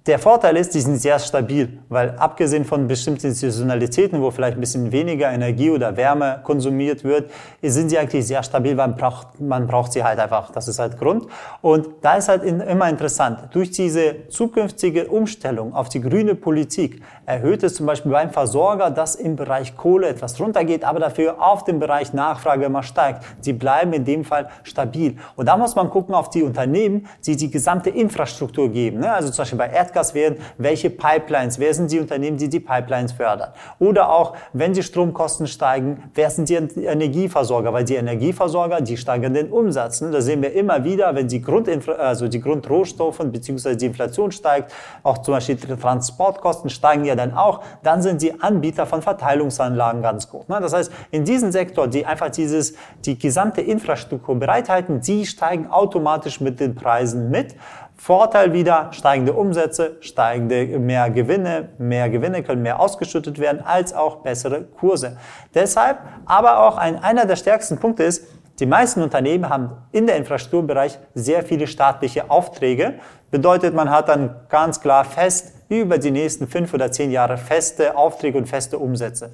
Der 0.08 0.18
Vorteil 0.18 0.58
ist, 0.58 0.74
die 0.74 0.82
sind 0.82 0.96
sehr 0.98 1.20
stabil, 1.20 1.78
weil 1.88 2.16
abgesehen 2.18 2.66
von 2.66 2.88
bestimmten 2.88 3.32
Saisonalitäten, 3.32 4.20
wo 4.20 4.32
vielleicht 4.32 4.58
ein 4.58 4.60
bisschen 4.60 4.92
weniger 4.92 5.32
Energie 5.32 5.70
oder 5.70 5.96
Wärme 5.96 6.40
konsumiert 6.44 7.04
wird, 7.04 7.30
sind 7.62 7.90
sie 7.90 8.00
eigentlich 8.00 8.26
sehr 8.26 8.42
stabil, 8.42 8.76
weil 8.76 8.88
man 8.88 8.98
braucht, 8.98 9.40
man 9.40 9.68
braucht 9.68 9.94
sie 9.94 10.04
halt 10.04 10.18
einfach. 10.18 10.50
Das 10.50 10.68
ist 10.68 10.80
halt 10.80 10.98
Grund. 10.98 11.28
Und 11.62 11.88
da 12.02 12.16
ist 12.16 12.30
halt 12.30 12.44
immer 12.44 12.90
interessant, 12.90 13.50
durch 13.52 13.70
diese 13.70 14.28
zukünftige 14.30 15.06
Umstellung 15.06 15.76
auf 15.76 15.88
die 15.88 16.02
grüne 16.02 16.34
Politik 16.34 17.04
erhöht 17.28 17.62
es 17.62 17.76
zum 17.76 17.86
Beispiel 17.86 18.12
beim 18.12 18.32
Versorger, 18.32 18.90
dass 18.90 19.14
im 19.14 19.36
Bereich 19.36 19.78
Kohle 19.78 20.08
etwas 20.08 20.40
runtergeht, 20.40 20.84
aber 20.84 21.00
dafür 21.00 21.36
auf 21.40 21.64
dem 21.64 21.80
Bereich 21.80 22.12
Nachfrage 22.12 22.66
immer 22.66 22.82
steigt. 22.82 23.24
Sie 23.42 23.54
bleiben 23.54 23.94
in 23.94 24.04
dem 24.04 24.26
Fall 24.26 24.50
stabil. 24.64 25.18
Und 25.36 25.46
da 25.46 25.58
muss 25.58 25.76
man 25.76 25.92
gucken 25.92 26.16
auf 26.16 26.32
die 26.32 26.42
Unternehmen, 26.42 27.08
die 27.24 27.36
die 27.36 27.52
gesamte 27.52 27.92
Infrastruktur 27.92 28.70
geben. 28.70 29.02
Ne? 29.02 29.14
Also 29.14 29.30
zum 29.30 29.44
Beispiel 29.44 29.60
bei 29.60 29.70
Erdgas 29.92 30.14
werden, 30.14 30.38
welche 30.58 30.90
Pipelines, 30.90 31.60
wer 31.60 31.74
sind 31.74 31.92
die 31.92 32.00
Unternehmen, 32.00 32.38
die 32.38 32.48
die 32.48 32.60
Pipelines 32.60 33.12
fördern. 33.12 33.52
Oder 33.80 34.10
auch, 34.10 34.36
wenn 34.54 34.74
die 34.74 34.84
Stromkosten 34.84 35.48
steigen, 35.48 36.04
wer 36.14 36.30
sind 36.30 36.48
die 36.50 36.56
Energieversorger, 36.56 37.74
weil 37.74 37.84
die 37.84 37.96
Energieversorger, 37.96 38.82
die 38.82 38.96
steigern 38.96 39.34
den 39.34 39.52
Umsatz. 39.52 40.02
Ne? 40.02 40.12
Da 40.12 40.22
sehen 40.22 40.42
wir 40.42 40.54
immer 40.54 40.84
wieder, 40.84 41.14
wenn 41.14 41.28
die, 41.28 41.42
Grundinfra 41.42 41.94
also 41.94 42.28
die 42.28 42.40
Grundrohstoffe 42.40 43.20
bzw. 43.20 43.76
die 43.76 43.88
Inflation 43.88 44.32
steigt, 44.32 44.74
auch 45.04 45.18
zum 45.20 45.34
Beispiel 45.34 45.56
die 45.56 45.68
Transportkosten 45.68 46.70
steigen 46.70 47.06
ja 47.06 47.16
dann 47.16 47.34
auch, 47.34 47.62
dann 47.84 48.02
sind 48.02 48.22
die 48.22 48.42
Anbieter 48.42 48.86
von 48.86 49.02
Verteilungsanlagen 49.02 50.02
ganz 50.02 50.30
gut. 50.30 50.48
Ne? 50.48 50.60
Das 50.62 50.74
heißt, 50.74 50.92
in 51.12 51.26
diesem 51.26 51.52
Sektor, 51.52 51.88
die 51.88 52.06
einfach 52.06 52.30
dieses, 52.30 52.76
die 53.06 53.20
gesamte 53.20 53.62
Infrastruktur 53.62 54.40
bereithalten, 54.40 55.02
die 55.02 55.26
steigen 55.26 55.68
automatisch 55.68 56.40
mit 56.40 56.60
den 56.60 56.76
Preisen 56.76 57.30
mit. 57.30 57.56
Vorteil 58.04 58.52
wieder, 58.52 58.88
steigende 58.94 59.34
Umsätze, 59.34 59.98
steigende 60.00 60.80
mehr 60.80 61.12
Gewinne, 61.12 61.70
mehr 61.78 62.10
Gewinne 62.10 62.42
können 62.42 62.64
mehr 62.64 62.80
ausgeschüttet 62.80 63.38
werden, 63.38 63.62
als 63.64 63.94
auch 63.94 64.24
bessere 64.24 64.64
Kurse. 64.64 65.18
Deshalb, 65.54 66.00
aber 66.26 66.66
auch 66.66 66.78
ein, 66.78 66.98
einer 67.04 67.28
der 67.28 67.36
stärksten 67.36 67.78
Punkte 67.78 68.02
ist, 68.02 68.26
die 68.60 68.66
meisten 68.66 69.04
Unternehmen 69.04 69.50
haben 69.50 69.70
in 69.92 70.08
der 70.08 70.16
Infrastrukturbereich 70.16 70.98
sehr 71.14 71.44
viele 71.44 71.68
staatliche 71.68 72.32
Aufträge. 72.32 72.96
Bedeutet, 73.30 73.76
man 73.76 73.92
hat 73.92 74.10
dann 74.10 74.36
ganz 74.50 74.82
klar 74.82 75.06
fest 75.06 75.54
über 75.70 76.00
die 76.00 76.10
nächsten 76.10 76.48
fünf 76.48 76.74
oder 76.74 76.92
zehn 76.92 77.12
Jahre 77.12 77.38
feste 77.38 77.96
Aufträge 77.96 78.36
und 78.36 78.50
feste 78.50 78.80
Umsätze. 78.80 79.32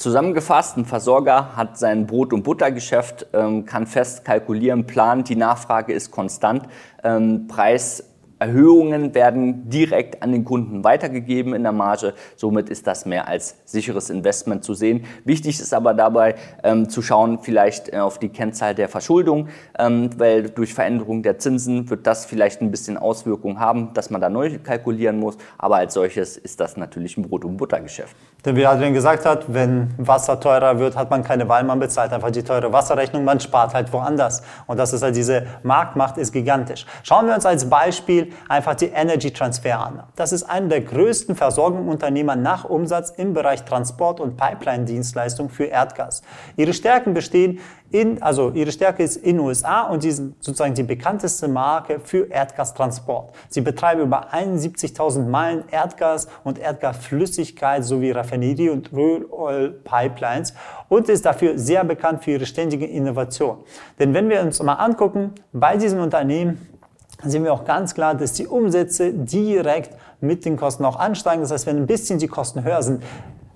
Zusammengefasst, 0.00 0.78
ein 0.78 0.86
Versorger 0.86 1.54
hat 1.56 1.76
sein 1.76 2.06
Brot- 2.06 2.32
und 2.32 2.42
Buttergeschäft, 2.42 3.26
ähm, 3.34 3.66
kann 3.66 3.86
fest 3.86 4.24
kalkulieren, 4.24 4.86
plant, 4.86 5.28
die 5.28 5.36
Nachfrage 5.36 5.92
ist 5.92 6.10
konstant, 6.10 6.66
ähm, 7.04 7.48
Preis 7.48 8.09
Erhöhungen 8.40 9.14
werden 9.14 9.68
direkt 9.68 10.22
an 10.22 10.32
den 10.32 10.46
Kunden 10.46 10.82
weitergegeben 10.82 11.54
in 11.54 11.62
der 11.62 11.72
Marge. 11.72 12.14
Somit 12.36 12.70
ist 12.70 12.86
das 12.86 13.04
mehr 13.04 13.28
als 13.28 13.56
sicheres 13.66 14.08
Investment 14.08 14.64
zu 14.64 14.72
sehen. 14.72 15.04
Wichtig 15.24 15.60
ist 15.60 15.74
aber 15.74 15.92
dabei 15.92 16.36
ähm, 16.64 16.88
zu 16.88 17.02
schauen, 17.02 17.40
vielleicht 17.42 17.92
äh, 17.92 17.98
auf 17.98 18.18
die 18.18 18.30
Kennzahl 18.30 18.74
der 18.74 18.88
Verschuldung, 18.88 19.48
ähm, 19.78 20.10
weil 20.16 20.48
durch 20.48 20.72
Veränderung 20.72 21.22
der 21.22 21.38
Zinsen 21.38 21.90
wird 21.90 22.06
das 22.06 22.24
vielleicht 22.24 22.62
ein 22.62 22.70
bisschen 22.70 22.96
Auswirkungen 22.96 23.60
haben, 23.60 23.92
dass 23.92 24.08
man 24.08 24.22
da 24.22 24.30
neu 24.30 24.58
kalkulieren 24.58 25.18
muss. 25.18 25.36
Aber 25.58 25.76
als 25.76 25.92
solches 25.92 26.38
ist 26.38 26.60
das 26.60 26.78
natürlich 26.78 27.18
ein 27.18 27.22
Brot- 27.22 27.44
und 27.44 27.58
Buttergeschäft. 27.58 28.16
Denn 28.44 28.56
wie 28.56 28.64
Adrian 28.64 28.94
gesagt 28.94 29.26
hat, 29.26 29.52
wenn 29.52 29.90
Wasser 29.98 30.40
teurer 30.40 30.78
wird, 30.78 30.96
hat 30.96 31.10
man 31.10 31.22
keine 31.22 31.46
Wahl, 31.48 31.62
man 31.62 31.78
bezahlt 31.78 32.10
einfach 32.12 32.30
die 32.30 32.42
teure 32.42 32.72
Wasserrechnung, 32.72 33.22
man 33.22 33.38
spart 33.38 33.74
halt 33.74 33.92
woanders. 33.92 34.42
Und 34.66 34.78
das 34.78 34.94
ist 34.94 35.02
halt 35.02 35.14
diese 35.14 35.46
Marktmacht 35.62 36.16
ist 36.16 36.32
gigantisch. 36.32 36.86
Schauen 37.02 37.26
wir 37.26 37.34
uns 37.34 37.44
als 37.44 37.68
Beispiel 37.68 38.29
einfach 38.48 38.74
die 38.74 38.86
Energy 38.86 39.30
Transfer 39.30 39.78
an. 39.78 40.02
Das 40.16 40.32
ist 40.32 40.44
einer 40.44 40.68
der 40.68 40.80
größten 40.82 41.36
Versorgungsunternehmer 41.36 42.36
nach 42.36 42.64
Umsatz 42.64 43.10
im 43.10 43.34
Bereich 43.34 43.64
Transport- 43.64 44.20
und 44.20 44.36
Pipeline-Dienstleistung 44.36 45.48
für 45.48 45.64
Erdgas. 45.64 46.22
Ihre 46.56 46.72
Stärken 46.72 47.14
bestehen 47.14 47.60
in, 47.92 48.22
also 48.22 48.50
ihre 48.50 48.70
Stärke 48.70 49.02
ist 49.02 49.16
in 49.16 49.40
USA 49.40 49.82
und 49.82 50.02
sie 50.02 50.12
sind 50.12 50.42
sozusagen 50.42 50.74
die 50.74 50.84
bekannteste 50.84 51.48
Marke 51.48 51.98
für 51.98 52.30
Erdgastransport. 52.30 53.34
Sie 53.48 53.60
betreiben 53.62 54.02
über 54.02 54.32
71.000 54.32 55.26
Meilen 55.26 55.64
Erdgas 55.70 56.28
und 56.44 56.58
Erdgasflüssigkeit 56.58 57.84
sowie 57.84 58.12
Raffinerie- 58.12 58.70
und 58.70 58.92
Roll-Oil-Pipelines 58.92 60.54
und 60.88 61.08
ist 61.08 61.26
dafür 61.26 61.58
sehr 61.58 61.82
bekannt 61.82 62.22
für 62.22 62.32
ihre 62.32 62.46
ständige 62.46 62.86
Innovation. 62.86 63.58
Denn 63.98 64.14
wenn 64.14 64.28
wir 64.28 64.40
uns 64.40 64.62
mal 64.62 64.74
angucken, 64.74 65.32
bei 65.52 65.76
diesen 65.76 65.98
Unternehmen 65.98 66.69
sehen 67.24 67.44
wir 67.44 67.52
auch 67.52 67.64
ganz 67.64 67.94
klar, 67.94 68.14
dass 68.14 68.32
die 68.32 68.46
Umsätze 68.46 69.12
direkt 69.12 69.96
mit 70.20 70.44
den 70.44 70.56
Kosten 70.56 70.84
auch 70.84 70.96
ansteigen. 70.96 71.42
Das 71.42 71.50
heißt, 71.50 71.66
wenn 71.66 71.76
ein 71.76 71.86
bisschen 71.86 72.18
die 72.18 72.28
Kosten 72.28 72.64
höher 72.64 72.82
sind, 72.82 73.02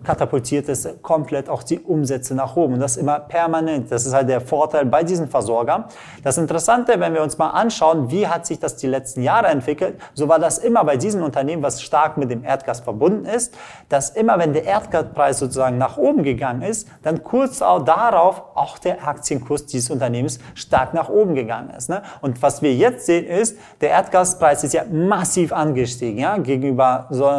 katapultiert 0.04 0.68
es 0.68 0.88
komplett 1.02 1.48
auch 1.48 1.62
die 1.62 1.80
Umsätze 1.80 2.34
nach 2.34 2.56
oben. 2.56 2.74
Und 2.74 2.80
das 2.80 2.96
immer 2.96 3.20
permanent. 3.20 3.90
Das 3.90 4.06
ist 4.06 4.14
halt 4.14 4.28
der 4.28 4.40
Vorteil 4.40 4.86
bei 4.86 5.02
diesen 5.02 5.28
Versorgern. 5.28 5.84
Das 6.22 6.38
Interessante, 6.38 6.98
wenn 7.00 7.14
wir 7.14 7.22
uns 7.22 7.38
mal 7.38 7.50
anschauen, 7.50 8.10
wie 8.10 8.28
hat 8.28 8.46
sich 8.46 8.58
das 8.58 8.76
die 8.76 8.86
letzten 8.86 9.22
Jahre 9.22 9.48
entwickelt, 9.48 9.98
so 10.14 10.28
war 10.28 10.38
das 10.38 10.58
immer 10.58 10.84
bei 10.84 10.96
diesen 10.96 11.22
Unternehmen, 11.22 11.62
was 11.62 11.82
stark 11.82 12.16
mit 12.16 12.30
dem 12.30 12.44
Erdgas 12.44 12.80
verbunden 12.80 13.24
ist, 13.24 13.54
dass 13.88 14.10
immer 14.10 14.38
wenn 14.38 14.52
der 14.52 14.64
Erdgaspreis 14.64 15.38
sozusagen 15.38 15.78
nach 15.78 15.96
oben 15.96 16.22
gegangen 16.22 16.62
ist, 16.62 16.88
dann 17.02 17.22
kurz 17.22 17.62
auch 17.62 17.84
darauf 17.84 18.42
auch 18.54 18.78
der 18.78 19.06
Aktienkurs 19.06 19.66
dieses 19.66 19.90
Unternehmens 19.90 20.38
stark 20.54 20.94
nach 20.94 21.08
oben 21.08 21.34
gegangen 21.34 21.70
ist. 21.70 21.88
Ne? 21.88 22.02
Und 22.20 22.42
was 22.42 22.62
wir 22.62 22.74
jetzt 22.74 23.06
sehen 23.06 23.26
ist, 23.26 23.56
der 23.80 23.90
Erdgaspreis 23.90 24.64
ist 24.64 24.74
ja 24.74 24.84
massiv 24.90 25.52
angestiegen, 25.52 26.18
ja, 26.18 26.38
gegenüber, 26.38 27.06
so, 27.10 27.30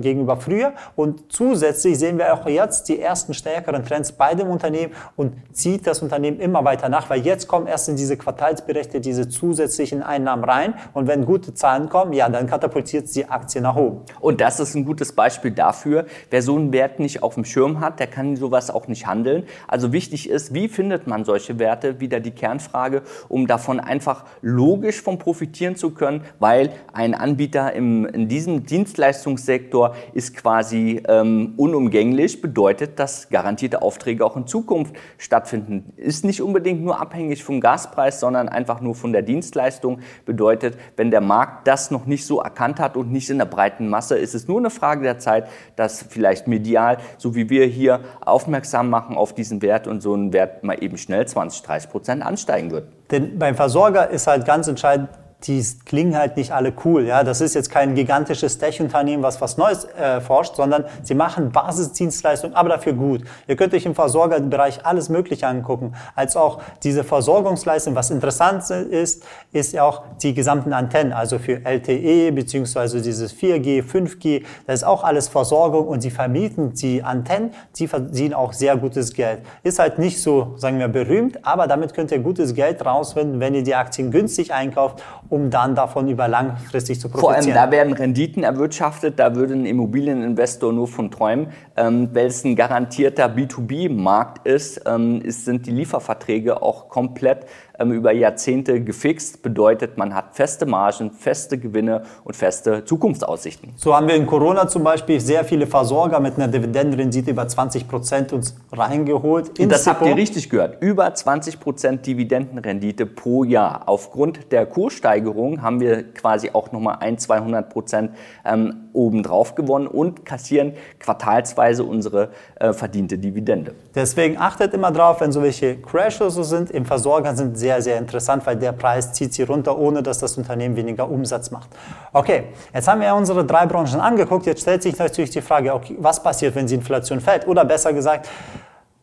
gegenüber 0.00 0.36
früher. 0.36 0.72
Und 0.96 1.32
zusätzlich 1.32 1.98
sehen 1.98 2.13
sehen 2.14 2.18
wir 2.18 2.32
auch 2.32 2.46
jetzt 2.46 2.88
die 2.88 3.00
ersten 3.00 3.34
stärkeren 3.34 3.84
Trends 3.84 4.12
bei 4.12 4.34
dem 4.34 4.48
Unternehmen 4.48 4.92
und 5.16 5.34
zieht 5.52 5.84
das 5.84 6.00
Unternehmen 6.00 6.38
immer 6.38 6.64
weiter 6.64 6.88
nach, 6.88 7.10
weil 7.10 7.22
jetzt 7.22 7.48
kommen 7.48 7.66
erst 7.66 7.88
in 7.88 7.96
diese 7.96 8.16
Quartalsberichte 8.16 9.00
diese 9.00 9.28
zusätzlichen 9.28 10.02
Einnahmen 10.02 10.44
rein 10.44 10.74
und 10.92 11.08
wenn 11.08 11.24
gute 11.24 11.54
Zahlen 11.54 11.88
kommen, 11.88 12.12
ja, 12.12 12.28
dann 12.28 12.46
katapultiert 12.46 13.12
die 13.16 13.28
Aktie 13.28 13.60
nach 13.60 13.74
oben. 13.74 14.02
Und 14.20 14.40
das 14.40 14.60
ist 14.60 14.76
ein 14.76 14.84
gutes 14.84 15.12
Beispiel 15.12 15.50
dafür, 15.50 16.06
wer 16.30 16.42
so 16.42 16.54
einen 16.54 16.72
Wert 16.72 17.00
nicht 17.00 17.22
auf 17.24 17.34
dem 17.34 17.44
Schirm 17.44 17.80
hat, 17.80 17.98
der 17.98 18.06
kann 18.06 18.36
sowas 18.36 18.70
auch 18.70 18.86
nicht 18.86 19.06
handeln. 19.06 19.44
Also 19.66 19.92
wichtig 19.92 20.30
ist, 20.30 20.54
wie 20.54 20.68
findet 20.68 21.08
man 21.08 21.24
solche 21.24 21.58
Werte? 21.58 21.98
Wieder 21.98 22.20
die 22.20 22.30
Kernfrage, 22.30 23.02
um 23.28 23.48
davon 23.48 23.80
einfach 23.80 24.24
logisch 24.40 25.02
von 25.02 25.18
profitieren 25.18 25.74
zu 25.74 25.90
können, 25.90 26.22
weil 26.38 26.70
ein 26.92 27.14
Anbieter 27.14 27.72
im, 27.72 28.06
in 28.06 28.28
diesem 28.28 28.66
Dienstleistungssektor 28.66 29.96
ist 30.12 30.36
quasi 30.36 31.02
ähm, 31.08 31.54
unumgänglich 31.56 32.03
zugänglich 32.04 32.42
bedeutet, 32.42 32.98
dass 32.98 33.30
garantierte 33.30 33.80
Aufträge 33.80 34.26
auch 34.26 34.36
in 34.36 34.46
Zukunft 34.46 34.94
stattfinden. 35.16 35.94
Ist 35.96 36.24
nicht 36.24 36.42
unbedingt 36.42 36.82
nur 36.82 37.00
abhängig 37.00 37.42
vom 37.42 37.60
Gaspreis, 37.60 38.20
sondern 38.20 38.50
einfach 38.50 38.82
nur 38.82 38.94
von 38.94 39.12
der 39.12 39.22
Dienstleistung. 39.22 40.00
Bedeutet, 40.26 40.76
wenn 40.96 41.10
der 41.10 41.22
Markt 41.22 41.66
das 41.66 41.90
noch 41.90 42.04
nicht 42.04 42.26
so 42.26 42.40
erkannt 42.40 42.78
hat 42.78 42.98
und 42.98 43.10
nicht 43.10 43.30
in 43.30 43.38
der 43.38 43.46
breiten 43.46 43.88
Masse, 43.88 44.18
ist 44.18 44.34
es 44.34 44.48
nur 44.48 44.58
eine 44.58 44.68
Frage 44.68 45.02
der 45.02 45.18
Zeit, 45.18 45.48
dass 45.76 46.02
vielleicht 46.02 46.46
medial, 46.46 46.98
so 47.16 47.34
wie 47.34 47.48
wir 47.48 47.64
hier, 47.64 48.00
aufmerksam 48.20 48.90
machen 48.90 49.16
auf 49.16 49.32
diesen 49.32 49.62
Wert 49.62 49.86
und 49.86 50.02
so 50.02 50.14
ein 50.14 50.34
Wert 50.34 50.62
mal 50.62 50.76
eben 50.82 50.98
schnell 50.98 51.26
20, 51.26 51.62
30 51.62 51.90
Prozent 51.90 52.22
ansteigen 52.22 52.70
wird. 52.70 52.88
Denn 53.10 53.38
beim 53.38 53.54
Versorger 53.54 54.10
ist 54.10 54.26
halt 54.26 54.44
ganz 54.44 54.68
entscheidend, 54.68 55.08
die 55.46 55.64
klingen 55.84 56.16
halt 56.16 56.36
nicht 56.36 56.52
alle 56.52 56.72
cool. 56.84 57.04
Ja, 57.06 57.22
das 57.22 57.40
ist 57.40 57.54
jetzt 57.54 57.70
kein 57.70 57.94
gigantisches 57.94 58.58
Tech-Unternehmen, 58.58 59.22
was 59.22 59.40
was 59.40 59.56
Neues 59.56 59.84
äh, 59.84 60.20
forscht, 60.20 60.56
sondern 60.56 60.84
sie 61.02 61.14
machen 61.14 61.52
Basisdienstleistungen, 61.52 62.56
aber 62.56 62.70
dafür 62.70 62.94
gut. 62.94 63.22
Ihr 63.46 63.56
könnt 63.56 63.74
euch 63.74 63.84
im 63.84 63.94
Versorgerbereich 63.94 64.84
alles 64.86 65.08
Mögliche 65.08 65.46
angucken, 65.46 65.94
als 66.14 66.36
auch 66.36 66.60
diese 66.82 67.04
Versorgungsleistung. 67.04 67.94
Was 67.94 68.10
interessant 68.10 68.68
ist, 68.70 69.24
ist 69.52 69.72
ja 69.72 69.84
auch 69.84 70.02
die 70.22 70.34
gesamten 70.34 70.72
Antennen, 70.72 71.12
also 71.12 71.38
für 71.38 71.64
LTE 71.64 72.32
beziehungsweise 72.32 73.02
dieses 73.02 73.34
4G, 73.34 73.82
5G. 73.82 74.44
Das 74.66 74.76
ist 74.76 74.84
auch 74.84 75.04
alles 75.04 75.28
Versorgung 75.28 75.86
und 75.88 76.00
sie 76.00 76.10
vermieten 76.10 76.72
die 76.74 77.02
Antennen, 77.02 77.50
die 77.76 77.86
verdienen 77.86 78.34
auch 78.34 78.52
sehr 78.52 78.76
gutes 78.76 79.12
Geld. 79.12 79.40
Ist 79.62 79.78
halt 79.78 79.98
nicht 79.98 80.22
so, 80.22 80.54
sagen 80.56 80.78
wir, 80.78 80.88
berühmt, 80.88 81.44
aber 81.44 81.66
damit 81.66 81.94
könnt 81.94 82.10
ihr 82.12 82.20
gutes 82.20 82.54
Geld 82.54 82.84
rausfinden, 82.84 83.40
wenn 83.40 83.54
ihr 83.54 83.62
die 83.62 83.74
Aktien 83.74 84.10
günstig 84.10 84.52
einkauft 84.52 85.02
um 85.34 85.50
dann 85.50 85.74
davon 85.74 86.08
über 86.08 86.28
langfristig 86.28 87.00
zu 87.00 87.08
profitieren. 87.08 87.42
Vor 87.42 87.60
allem, 87.60 87.70
da 87.70 87.76
werden 87.76 87.92
Renditen 87.92 88.44
erwirtschaftet, 88.44 89.18
da 89.18 89.34
würde 89.34 89.54
ein 89.54 89.66
Immobilieninvestor 89.66 90.72
nur 90.72 90.86
von 90.86 91.10
träumen. 91.10 91.48
Ähm, 91.76 92.10
Weil 92.12 92.26
es 92.26 92.44
ein 92.44 92.54
garantierter 92.54 93.26
B2B-Markt 93.26 94.46
ist, 94.46 94.82
ähm, 94.86 95.20
ist, 95.20 95.44
sind 95.44 95.66
die 95.66 95.72
Lieferverträge 95.72 96.62
auch 96.62 96.88
komplett 96.88 97.46
über 97.82 98.12
Jahrzehnte 98.12 98.80
gefixt. 98.80 99.42
Bedeutet, 99.42 99.98
man 99.98 100.14
hat 100.14 100.36
feste 100.36 100.66
Margen, 100.66 101.10
feste 101.10 101.58
Gewinne 101.58 102.02
und 102.24 102.36
feste 102.36 102.84
Zukunftsaussichten. 102.84 103.72
So 103.76 103.94
haben 103.94 104.08
wir 104.08 104.14
in 104.14 104.26
Corona 104.26 104.68
zum 104.68 104.84
Beispiel 104.84 105.20
sehr 105.20 105.44
viele 105.44 105.66
Versorger 105.66 106.20
mit 106.20 106.36
einer 106.36 106.48
Dividendenrendite 106.48 107.30
über 107.30 107.46
20 107.46 107.88
Prozent 107.88 108.32
uns 108.32 108.56
reingeholt. 108.72 109.58
Und 109.58 109.72
das 109.72 109.86
habt 109.86 110.06
ihr 110.06 110.16
richtig 110.16 110.50
gehört. 110.50 110.82
Über 110.82 111.12
20 111.12 111.60
Prozent 111.60 112.06
Dividendenrendite 112.06 113.06
pro 113.06 113.44
Jahr. 113.44 113.82
Aufgrund 113.86 114.52
der 114.52 114.66
Kurssteigerung 114.66 115.62
haben 115.62 115.80
wir 115.80 116.12
quasi 116.12 116.50
auch 116.52 116.72
nochmal 116.72 116.98
ein, 117.00 117.18
200 117.18 117.68
Prozent 117.68 118.10
ähm, 118.44 118.88
obendrauf 118.92 119.54
gewonnen 119.54 119.86
und 119.86 120.24
kassieren 120.24 120.74
quartalsweise 121.00 121.84
unsere 121.84 122.30
äh, 122.56 122.72
verdiente 122.72 123.18
Dividende. 123.18 123.74
Deswegen 123.94 124.38
achtet 124.38 124.72
immer 124.72 124.92
drauf, 124.92 125.20
wenn 125.20 125.32
so 125.32 125.42
welche 125.42 125.76
Crashes 125.76 126.34
so 126.34 126.42
sind, 126.42 126.70
im 126.70 126.84
Versorger 126.86 127.34
sind 127.34 127.58
sehr, 127.64 127.80
sehr 127.80 127.96
interessant, 127.96 128.44
weil 128.44 128.56
der 128.56 128.72
Preis 128.72 129.14
zieht 129.14 129.32
sie 129.32 129.42
runter, 129.42 129.78
ohne 129.78 130.02
dass 130.02 130.18
das 130.18 130.36
Unternehmen 130.36 130.76
weniger 130.76 131.08
Umsatz 131.08 131.50
macht. 131.50 131.70
Okay, 132.12 132.48
jetzt 132.74 132.86
haben 132.86 133.00
wir 133.00 133.14
unsere 133.14 133.42
drei 133.42 133.64
Branchen 133.64 134.00
angeguckt. 134.00 134.44
Jetzt 134.44 134.60
stellt 134.60 134.82
sich 134.82 134.98
natürlich 134.98 135.30
die 135.30 135.40
Frage, 135.40 135.72
okay, 135.72 135.96
was 135.98 136.22
passiert, 136.22 136.54
wenn 136.54 136.66
die 136.66 136.74
Inflation 136.74 137.20
fällt? 137.20 137.48
Oder 137.48 137.64
besser 137.64 137.94
gesagt, 137.94 138.28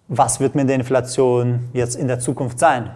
was 0.08 0.40
wird 0.40 0.54
mit 0.54 0.70
der 0.70 0.76
Inflation 0.76 1.70
jetzt 1.74 1.96
in 1.96 2.08
der 2.08 2.20
Zukunft 2.20 2.60
sein? 2.60 2.92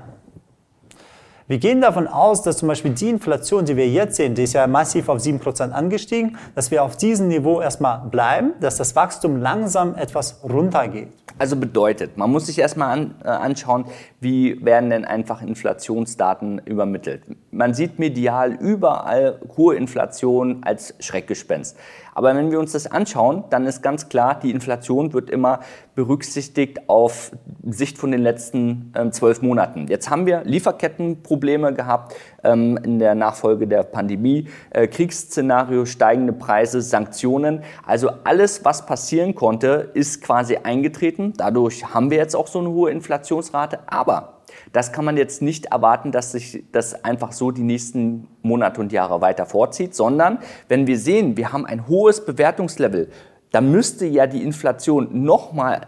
Wir 1.47 1.59
gehen 1.59 1.79
davon 1.79 2.07
aus, 2.07 2.41
dass 2.41 2.57
zum 2.57 2.69
Beispiel 2.69 2.95
die 2.95 3.07
Inflation, 3.07 3.65
die 3.65 3.77
wir 3.77 3.87
jetzt 3.87 4.15
sehen, 4.15 4.33
die 4.33 4.41
ist 4.41 4.53
ja 4.53 4.65
massiv 4.65 5.09
auf 5.09 5.19
7% 5.19 5.69
angestiegen, 5.69 6.39
dass 6.55 6.71
wir 6.71 6.81
auf 6.83 6.97
diesem 6.97 7.27
Niveau 7.27 7.61
erstmal 7.61 7.99
bleiben, 8.09 8.53
dass 8.61 8.77
das 8.77 8.95
Wachstum 8.95 9.37
langsam 9.37 9.93
etwas 9.93 10.39
runtergeht. 10.43 11.09
Also 11.37 11.55
bedeutet, 11.55 12.17
man 12.17 12.31
muss 12.31 12.47
sich 12.47 12.57
erstmal 12.57 12.97
an, 12.97 13.15
äh, 13.23 13.27
anschauen, 13.27 13.85
wie 14.19 14.65
werden 14.65 14.89
denn 14.89 15.05
einfach 15.05 15.43
Inflationsdaten 15.43 16.63
übermittelt. 16.65 17.23
Man 17.51 17.75
sieht 17.75 17.99
medial 17.99 18.53
überall 18.53 19.39
hohe 19.55 19.75
Inflation 19.75 20.63
als 20.63 20.95
Schreckgespenst. 20.99 21.77
Aber 22.15 22.33
wenn 22.33 22.49
wir 22.49 22.59
uns 22.59 22.71
das 22.71 22.87
anschauen, 22.87 23.43
dann 23.49 23.65
ist 23.65 23.83
ganz 23.83 24.07
klar, 24.07 24.39
die 24.41 24.51
Inflation 24.51 25.13
wird 25.13 25.29
immer 25.29 25.59
berücksichtigt 25.95 26.89
auf 26.89 27.31
Sicht 27.63 27.97
von 27.97 28.11
den 28.11 28.21
letzten 28.21 28.93
ähm, 28.95 29.11
zwölf 29.11 29.41
Monaten. 29.41 29.87
Jetzt 29.87 30.09
haben 30.09 30.25
wir 30.25 30.43
Lieferkettenprobleme 30.45 31.73
gehabt 31.73 32.15
ähm, 32.43 32.79
in 32.83 32.99
der 32.99 33.15
Nachfolge 33.15 33.67
der 33.67 33.83
Pandemie, 33.83 34.47
äh, 34.69 34.87
Kriegsszenario, 34.87 35.85
steigende 35.85 36.31
Preise, 36.31 36.81
Sanktionen. 36.81 37.63
Also 37.85 38.09
alles, 38.23 38.63
was 38.63 38.85
passieren 38.85 39.35
konnte, 39.35 39.91
ist 39.93 40.21
quasi 40.21 40.55
eingetreten. 40.55 41.33
Dadurch 41.35 41.93
haben 41.93 42.11
wir 42.11 42.17
jetzt 42.17 42.35
auch 42.35 42.47
so 42.47 42.59
eine 42.59 42.69
hohe 42.69 42.91
Inflationsrate. 42.91 43.79
Aber 43.87 44.34
das 44.75 44.91
kann 44.91 45.05
man 45.05 45.15
jetzt 45.15 45.41
nicht 45.41 45.67
erwarten, 45.67 46.11
dass 46.11 46.33
sich 46.33 46.65
das 46.73 47.05
einfach 47.05 47.31
so 47.31 47.51
die 47.51 47.63
nächsten 47.63 48.27
Monate 48.41 48.81
und 48.81 48.91
Jahre 48.91 49.21
weiter 49.21 49.45
vorzieht, 49.45 49.95
sondern 49.95 50.39
wenn 50.67 50.85
wir 50.85 50.99
sehen, 50.99 51.37
wir 51.37 51.53
haben 51.53 51.65
ein 51.65 51.87
hohes 51.87 52.25
Bewertungslevel, 52.25 53.09
dann 53.51 53.71
müsste 53.71 54.05
ja 54.05 54.27
die 54.27 54.43
Inflation 54.43 55.23
nochmal 55.23 55.87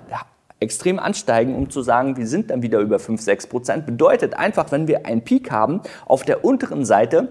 extrem 0.62 1.00
ansteigen, 1.00 1.54
um 1.54 1.70
zu 1.70 1.82
sagen, 1.82 2.16
wir 2.16 2.28
sind 2.28 2.50
dann 2.50 2.62
wieder 2.62 2.80
über 2.80 2.98
5, 2.98 3.20
6 3.22 3.48
Prozent. 3.48 3.86
Bedeutet 3.86 4.36
einfach, 4.36 4.72
wenn 4.72 4.88
wir 4.88 5.06
einen 5.06 5.22
Peak 5.22 5.52
haben, 5.52 5.82
auf 6.06 6.24
der 6.24 6.46
unteren 6.46 6.86
Seite 6.86 7.28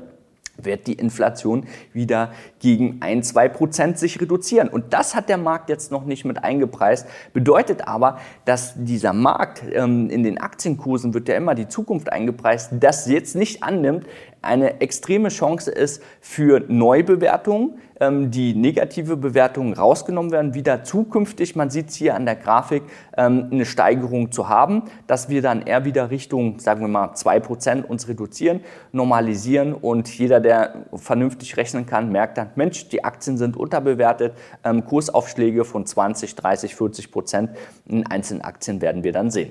wird 0.63 0.87
die 0.87 0.95
Inflation 0.95 1.67
wieder 1.93 2.33
gegen 2.59 2.99
ein, 3.01 3.23
zwei 3.23 3.49
Prozent 3.49 3.99
sich 3.99 4.21
reduzieren. 4.21 4.69
Und 4.69 4.93
das 4.93 5.15
hat 5.15 5.29
der 5.29 5.39
Markt 5.39 5.69
jetzt 5.69 5.91
noch 5.93 6.05
nicht 6.05 6.25
mit 6.25 6.43
eingepreist. 6.43 7.07
Bedeutet 7.33 7.87
aber, 7.87 8.19
dass 8.45 8.75
dieser 8.77 9.13
Markt 9.13 9.63
ähm, 9.73 10.11
in 10.11 10.23
den 10.23 10.39
Aktienkursen 10.39 11.15
wird 11.15 11.29
ja 11.29 11.37
immer 11.37 11.55
die 11.55 11.69
Zukunft 11.69 12.13
eingepreist, 12.13 12.73
das 12.81 13.07
jetzt 13.07 13.37
nicht 13.37 13.63
annimmt, 13.63 14.07
eine 14.47 14.81
extreme 14.81 15.29
Chance 15.29 15.71
ist 15.71 16.03
für 16.21 16.65
Neubewertungen, 16.69 17.79
ähm, 18.01 18.31
die 18.31 18.55
negative 18.55 19.17
Bewertungen 19.17 19.73
rausgenommen 19.73 20.31
werden, 20.31 20.55
wieder 20.55 20.85
zukünftig, 20.85 21.57
man 21.57 21.71
sieht 21.71 21.89
es 21.89 21.97
hier 21.97 22.15
an 22.15 22.27
der 22.27 22.37
Grafik, 22.37 22.83
ähm, 23.17 23.49
eine 23.51 23.65
Steigerung 23.65 24.33
zu 24.33 24.49
haben, 24.49 24.83
dass 25.07 25.29
wir 25.29 25.43
dann 25.43 25.63
eher 25.63 25.85
wieder 25.85 26.11
Richtung, 26.11 26.59
sagen 26.59 26.81
wir 26.81 26.89
mal, 26.89 27.15
2% 27.15 27.85
uns 27.87 28.09
reduzieren, 28.09 28.61
normalisieren 28.93 29.75
und 29.75 30.09
jeder, 30.09 30.41
der 30.41 30.87
vernünftig 30.95 31.57
rechnen 31.57 31.87
kann, 31.87 32.13
merkt 32.13 32.39
dann, 32.39 32.51
Mensch, 32.55 32.89
die 32.89 33.05
Aktien 33.05 33.39
sind 33.39 33.57
unterbewertet, 33.57 34.35
ähm, 34.65 34.85
Kursaufschläge 34.85 35.65
von 35.65 35.87
20, 35.87 36.35
30, 36.35 36.75
40 36.75 37.11
Prozent 37.11 37.51
in 37.87 38.07
einzelnen 38.07 38.43
Aktien 38.43 38.81
werden 38.81 39.05
wir 39.05 39.13
dann 39.13 39.31
sehen. 39.31 39.51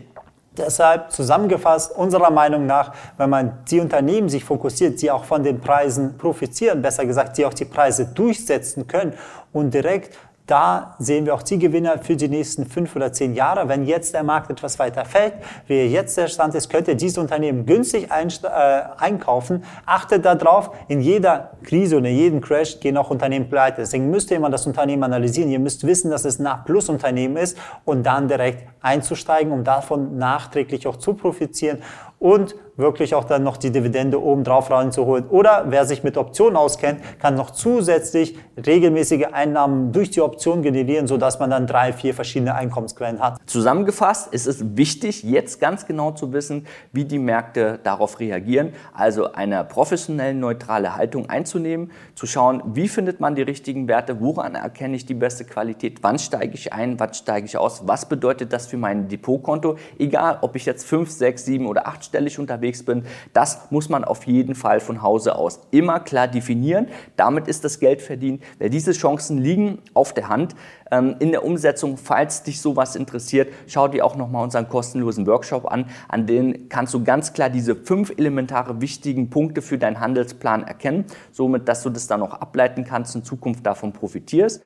Deshalb 0.58 1.12
zusammengefasst, 1.12 1.96
unserer 1.96 2.32
Meinung 2.32 2.66
nach, 2.66 2.94
wenn 3.18 3.30
man 3.30 3.58
die 3.70 3.80
Unternehmen 3.80 4.30
sich 4.30 4.44
fokussiert, 4.44 5.02
die 5.02 5.12
auch 5.12 5.26
von 5.26 5.44
den 5.44 5.60
Preisen 5.60 6.18
profitieren, 6.18 6.82
besser 6.82 7.06
gesagt, 7.06 7.38
die 7.38 7.46
auch 7.46 7.54
die 7.54 7.66
Preise 7.66 8.06
durchsetzen 8.06 8.88
können 8.88 9.14
und 9.52 9.74
direkt 9.74 10.18
da 10.48 10.96
sehen 11.00 11.26
wir 11.26 11.34
auch 11.34 11.42
die 11.42 11.58
Gewinner 11.58 11.98
für 11.98 12.16
die 12.16 12.28
nächsten 12.28 12.66
fünf 12.66 12.96
oder 12.96 13.12
zehn 13.12 13.34
Jahre. 13.34 13.68
Wenn 13.68 13.86
jetzt 13.86 14.14
der 14.14 14.24
Markt 14.24 14.52
etwas 14.52 14.78
weiter 14.78 15.04
fällt, 15.04 15.34
wie 15.68 15.86
jetzt 15.86 16.18
der 16.18 16.28
Stand 16.28 16.54
ist, 16.54 16.70
könnt 16.70 16.88
ihr 16.88 16.96
dieses 16.96 17.18
Unternehmen 17.18 17.66
günstig 17.66 18.10
äh, 18.12 18.82
einkaufen. 18.98 19.64
Achtet 19.86 20.24
darauf, 20.24 20.70
in 20.88 21.02
jeder 21.02 21.52
Krise 21.64 21.98
und 21.98 22.06
in 22.06 22.16
jedem 22.16 22.42
Crash 22.42 22.80
gehen 22.80 22.96
auch 22.98 23.10
Unternehmen 23.10 23.50
pleite. 23.50 23.82
Deswegen 23.82 24.12
müsst 24.12 24.30
ihr 24.30 24.38
immer 24.38 24.52
das 24.52 24.68
Unternehmen 24.68 25.04
analysieren. 25.04 25.50
Ihr 25.50 25.60
müsst 25.60 25.86
wissen, 25.86 26.12
dass 26.12 26.26
es 26.26 26.40
ein 26.40 26.46
A-Plus-Unternehmen 26.46 27.38
ist 27.38 27.58
und 27.84 28.04
dann 28.04 28.28
direkt 28.28 28.68
einzusteigen, 28.82 29.52
um 29.52 29.64
davon 29.64 30.18
nachträglich 30.18 30.86
auch 30.86 30.98
zu 30.98 31.16
profitieren 31.16 31.80
und 32.20 32.56
wirklich 32.78 33.16
auch 33.16 33.24
dann 33.24 33.44
noch 33.44 33.58
die 33.58 33.72
Dividende 33.72 34.22
oben 34.22 34.44
drauf 34.44 34.70
reinzuholen. 34.70 35.28
Oder 35.30 35.66
wer 35.68 35.86
sich 35.86 36.04
mit 36.04 36.18
Optionen 36.18 36.58
auskennt, 36.58 37.00
kann 37.20 37.36
noch 37.36 37.52
zusätzlich 37.52 38.38
regelmäßige 38.66 39.28
Einnahmen 39.32 39.92
durch 39.92 40.10
die 40.10 40.22
Option 40.22 40.62
generieren, 40.62 41.08
sodass 41.08 41.40
man 41.40 41.50
dann 41.50 41.68
drei, 41.68 41.94
vier 41.94 42.14
verschiedene 42.14 42.56
Einkommensquellen 42.56 43.20
hat. 43.20 43.40
Zusammengefasst 43.46 44.34
ist 44.34 44.46
es 44.46 44.78
wichtig, 44.78 45.24
jetzt 45.24 45.60
ganz 45.60 45.86
genau 45.86 46.12
zu 46.12 46.34
wissen, 46.34 46.68
wie 46.92 47.06
die 47.06 47.20
Märkte 47.20 47.80
darauf 47.84 48.20
reagieren. 48.20 48.74
Also 48.94 49.32
eine 49.34 49.64
professionell 49.64 50.34
neutrale 50.34 50.96
Haltung 50.96 51.30
einzunehmen, 51.30 51.92
zu 52.16 52.26
schauen, 52.26 52.62
wie 52.66 52.88
findet 52.88 53.20
man 53.20 53.36
die 53.36 53.42
richtigen 53.42 53.88
Werte, 53.88 54.20
woran 54.20 54.56
erkenne 54.56 54.96
ich 54.96 55.06
die 55.06 55.14
beste 55.14 55.46
Qualität, 55.46 56.00
wann 56.02 56.20
steige 56.20 56.54
ich 56.56 56.74
ein, 56.74 57.00
wann 57.00 57.14
steige 57.14 57.46
ich 57.46 57.58
aus, 57.58 57.88
was 57.88 58.08
bedeutet 58.08 58.52
das 58.52 58.68
für 58.68 58.78
mein 58.78 59.08
Depotkonto, 59.08 59.78
egal 59.98 60.40
ob 60.42 60.56
ich 60.56 60.66
jetzt 60.66 60.86
fünf, 60.86 61.12
sechs, 61.12 61.46
sieben 61.46 61.68
oder 61.68 61.88
achtstellig 61.88 62.40
unterwegs 62.40 62.65
unterwegs 62.66 62.84
bin, 62.84 63.04
das 63.34 63.72
muss 63.72 63.90
man 63.90 64.04
auf 64.04 64.26
jeden 64.26 64.56
Fall 64.56 64.80
von 64.80 65.02
Hause 65.02 65.36
aus 65.36 65.60
immer 65.72 66.00
klar 66.00 66.28
definieren. 66.28 66.88
Damit 67.16 67.48
ist 67.48 67.64
das 67.64 67.80
Geld 67.80 68.02
verdient, 68.02 68.42
weil 68.60 68.70
diese 68.70 68.92
Chancen 68.92 69.38
liegen 69.38 69.80
auf 69.94 70.14
der 70.14 70.30
Hand. 70.30 70.56
Ähm, 70.92 71.16
in 71.20 71.32
der 71.32 71.44
Umsetzung, 71.44 71.98
falls 71.98 72.44
dich 72.44 72.62
sowas 72.62 72.96
interessiert, 72.96 73.52
schau 73.68 73.88
dir 73.88 74.06
auch 74.06 74.16
nochmal 74.16 74.44
unseren 74.44 74.70
kostenlosen 74.70 75.26
Workshop 75.28 75.72
an. 75.72 75.86
An 76.08 76.26
den 76.26 76.70
kannst 76.70 76.94
du 76.94 77.04
ganz 77.04 77.34
klar 77.34 77.50
diese 77.50 77.76
fünf 77.76 78.12
elementare 78.18 78.82
wichtigen 78.82 79.30
Punkte 79.30 79.62
für 79.62 79.78
deinen 79.78 80.00
Handelsplan 80.00 80.64
erkennen, 80.64 81.06
somit, 81.32 81.68
dass 81.68 81.84
du 81.84 81.90
das 81.90 82.08
dann 82.08 82.22
auch 82.22 82.34
ableiten 82.34 82.84
kannst 82.84 83.16
und 83.16 83.22
in 83.22 83.26
Zukunft 83.26 83.66
davon 83.66 83.94
profitierst. 83.94 84.64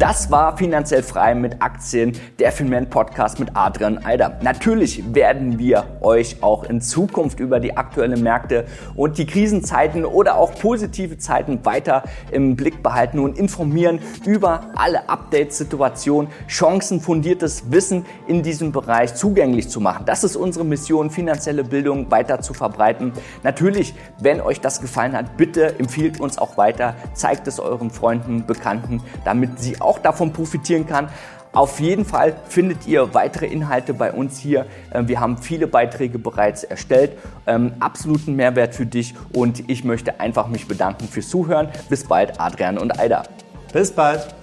Das 0.00 0.30
war 0.30 0.56
finanziell 0.56 1.02
frei 1.02 1.34
mit 1.34 1.60
Aktien, 1.60 2.16
der 2.38 2.52
Finman 2.52 2.88
Podcast 2.88 3.38
mit 3.38 3.50
Adrian 3.52 3.98
Eider. 4.02 4.38
Natürlich 4.40 5.14
werden 5.14 5.58
wir 5.58 5.84
euch 6.00 6.42
auch 6.42 6.64
in 6.64 6.80
Zukunft 6.80 7.38
über 7.38 7.60
die 7.60 7.76
aktuellen 7.76 8.22
Märkte 8.22 8.64
und 8.96 9.18
die 9.18 9.26
Krisenzeiten 9.26 10.06
oder 10.06 10.38
auch 10.38 10.54
positive 10.54 11.18
Zeiten 11.18 11.66
weiter 11.66 12.04
im 12.30 12.56
Blick 12.56 12.82
behalten 12.82 13.18
und 13.18 13.36
informieren 13.36 14.00
über 14.24 14.70
alle 14.74 15.06
Updates, 15.10 15.58
Situationen, 15.58 16.30
Chancen, 16.48 17.02
fundiertes 17.02 17.70
Wissen 17.70 18.06
in 18.26 18.42
diesem 18.42 18.72
Bereich 18.72 19.14
zugänglich 19.16 19.68
zu 19.68 19.82
machen. 19.82 20.06
Das 20.06 20.24
ist 20.24 20.34
unsere 20.34 20.64
Mission, 20.64 21.10
finanzielle 21.10 21.62
Bildung 21.62 22.10
weiter 22.10 22.40
zu 22.40 22.54
verbreiten. 22.54 23.12
Natürlich, 23.42 23.92
wenn 24.18 24.40
euch 24.40 24.62
das 24.62 24.80
gefallen 24.80 25.12
hat, 25.12 25.36
bitte 25.36 25.78
empfiehlt 25.78 26.20
uns 26.20 26.38
auch 26.38 26.56
weiter, 26.56 26.96
zeigt 27.12 27.46
es 27.48 27.60
euren 27.60 27.90
Freunden, 27.90 28.46
Bekannten, 28.46 29.02
damit 29.26 29.60
sie 29.60 29.78
auch 29.78 29.89
davon 29.98 30.32
profitieren 30.32 30.86
kann. 30.86 31.08
Auf 31.52 31.80
jeden 31.80 32.04
Fall 32.04 32.36
findet 32.48 32.86
ihr 32.86 33.12
weitere 33.12 33.46
Inhalte 33.46 33.92
bei 33.92 34.12
uns 34.12 34.38
hier. 34.38 34.66
Ähm, 34.94 35.08
wir 35.08 35.18
haben 35.20 35.38
viele 35.38 35.66
Beiträge 35.66 36.18
bereits 36.18 36.62
erstellt. 36.62 37.12
Ähm, 37.46 37.72
absoluten 37.80 38.36
Mehrwert 38.36 38.74
für 38.74 38.86
dich 38.86 39.14
und 39.32 39.68
ich 39.68 39.82
möchte 39.82 40.20
einfach 40.20 40.46
mich 40.46 40.68
bedanken 40.68 41.08
fürs 41.08 41.28
Zuhören. 41.28 41.68
Bis 41.88 42.04
bald, 42.04 42.40
Adrian 42.40 42.78
und 42.78 42.98
Aida. 43.00 43.24
Bis 43.72 43.90
bald. 43.90 44.39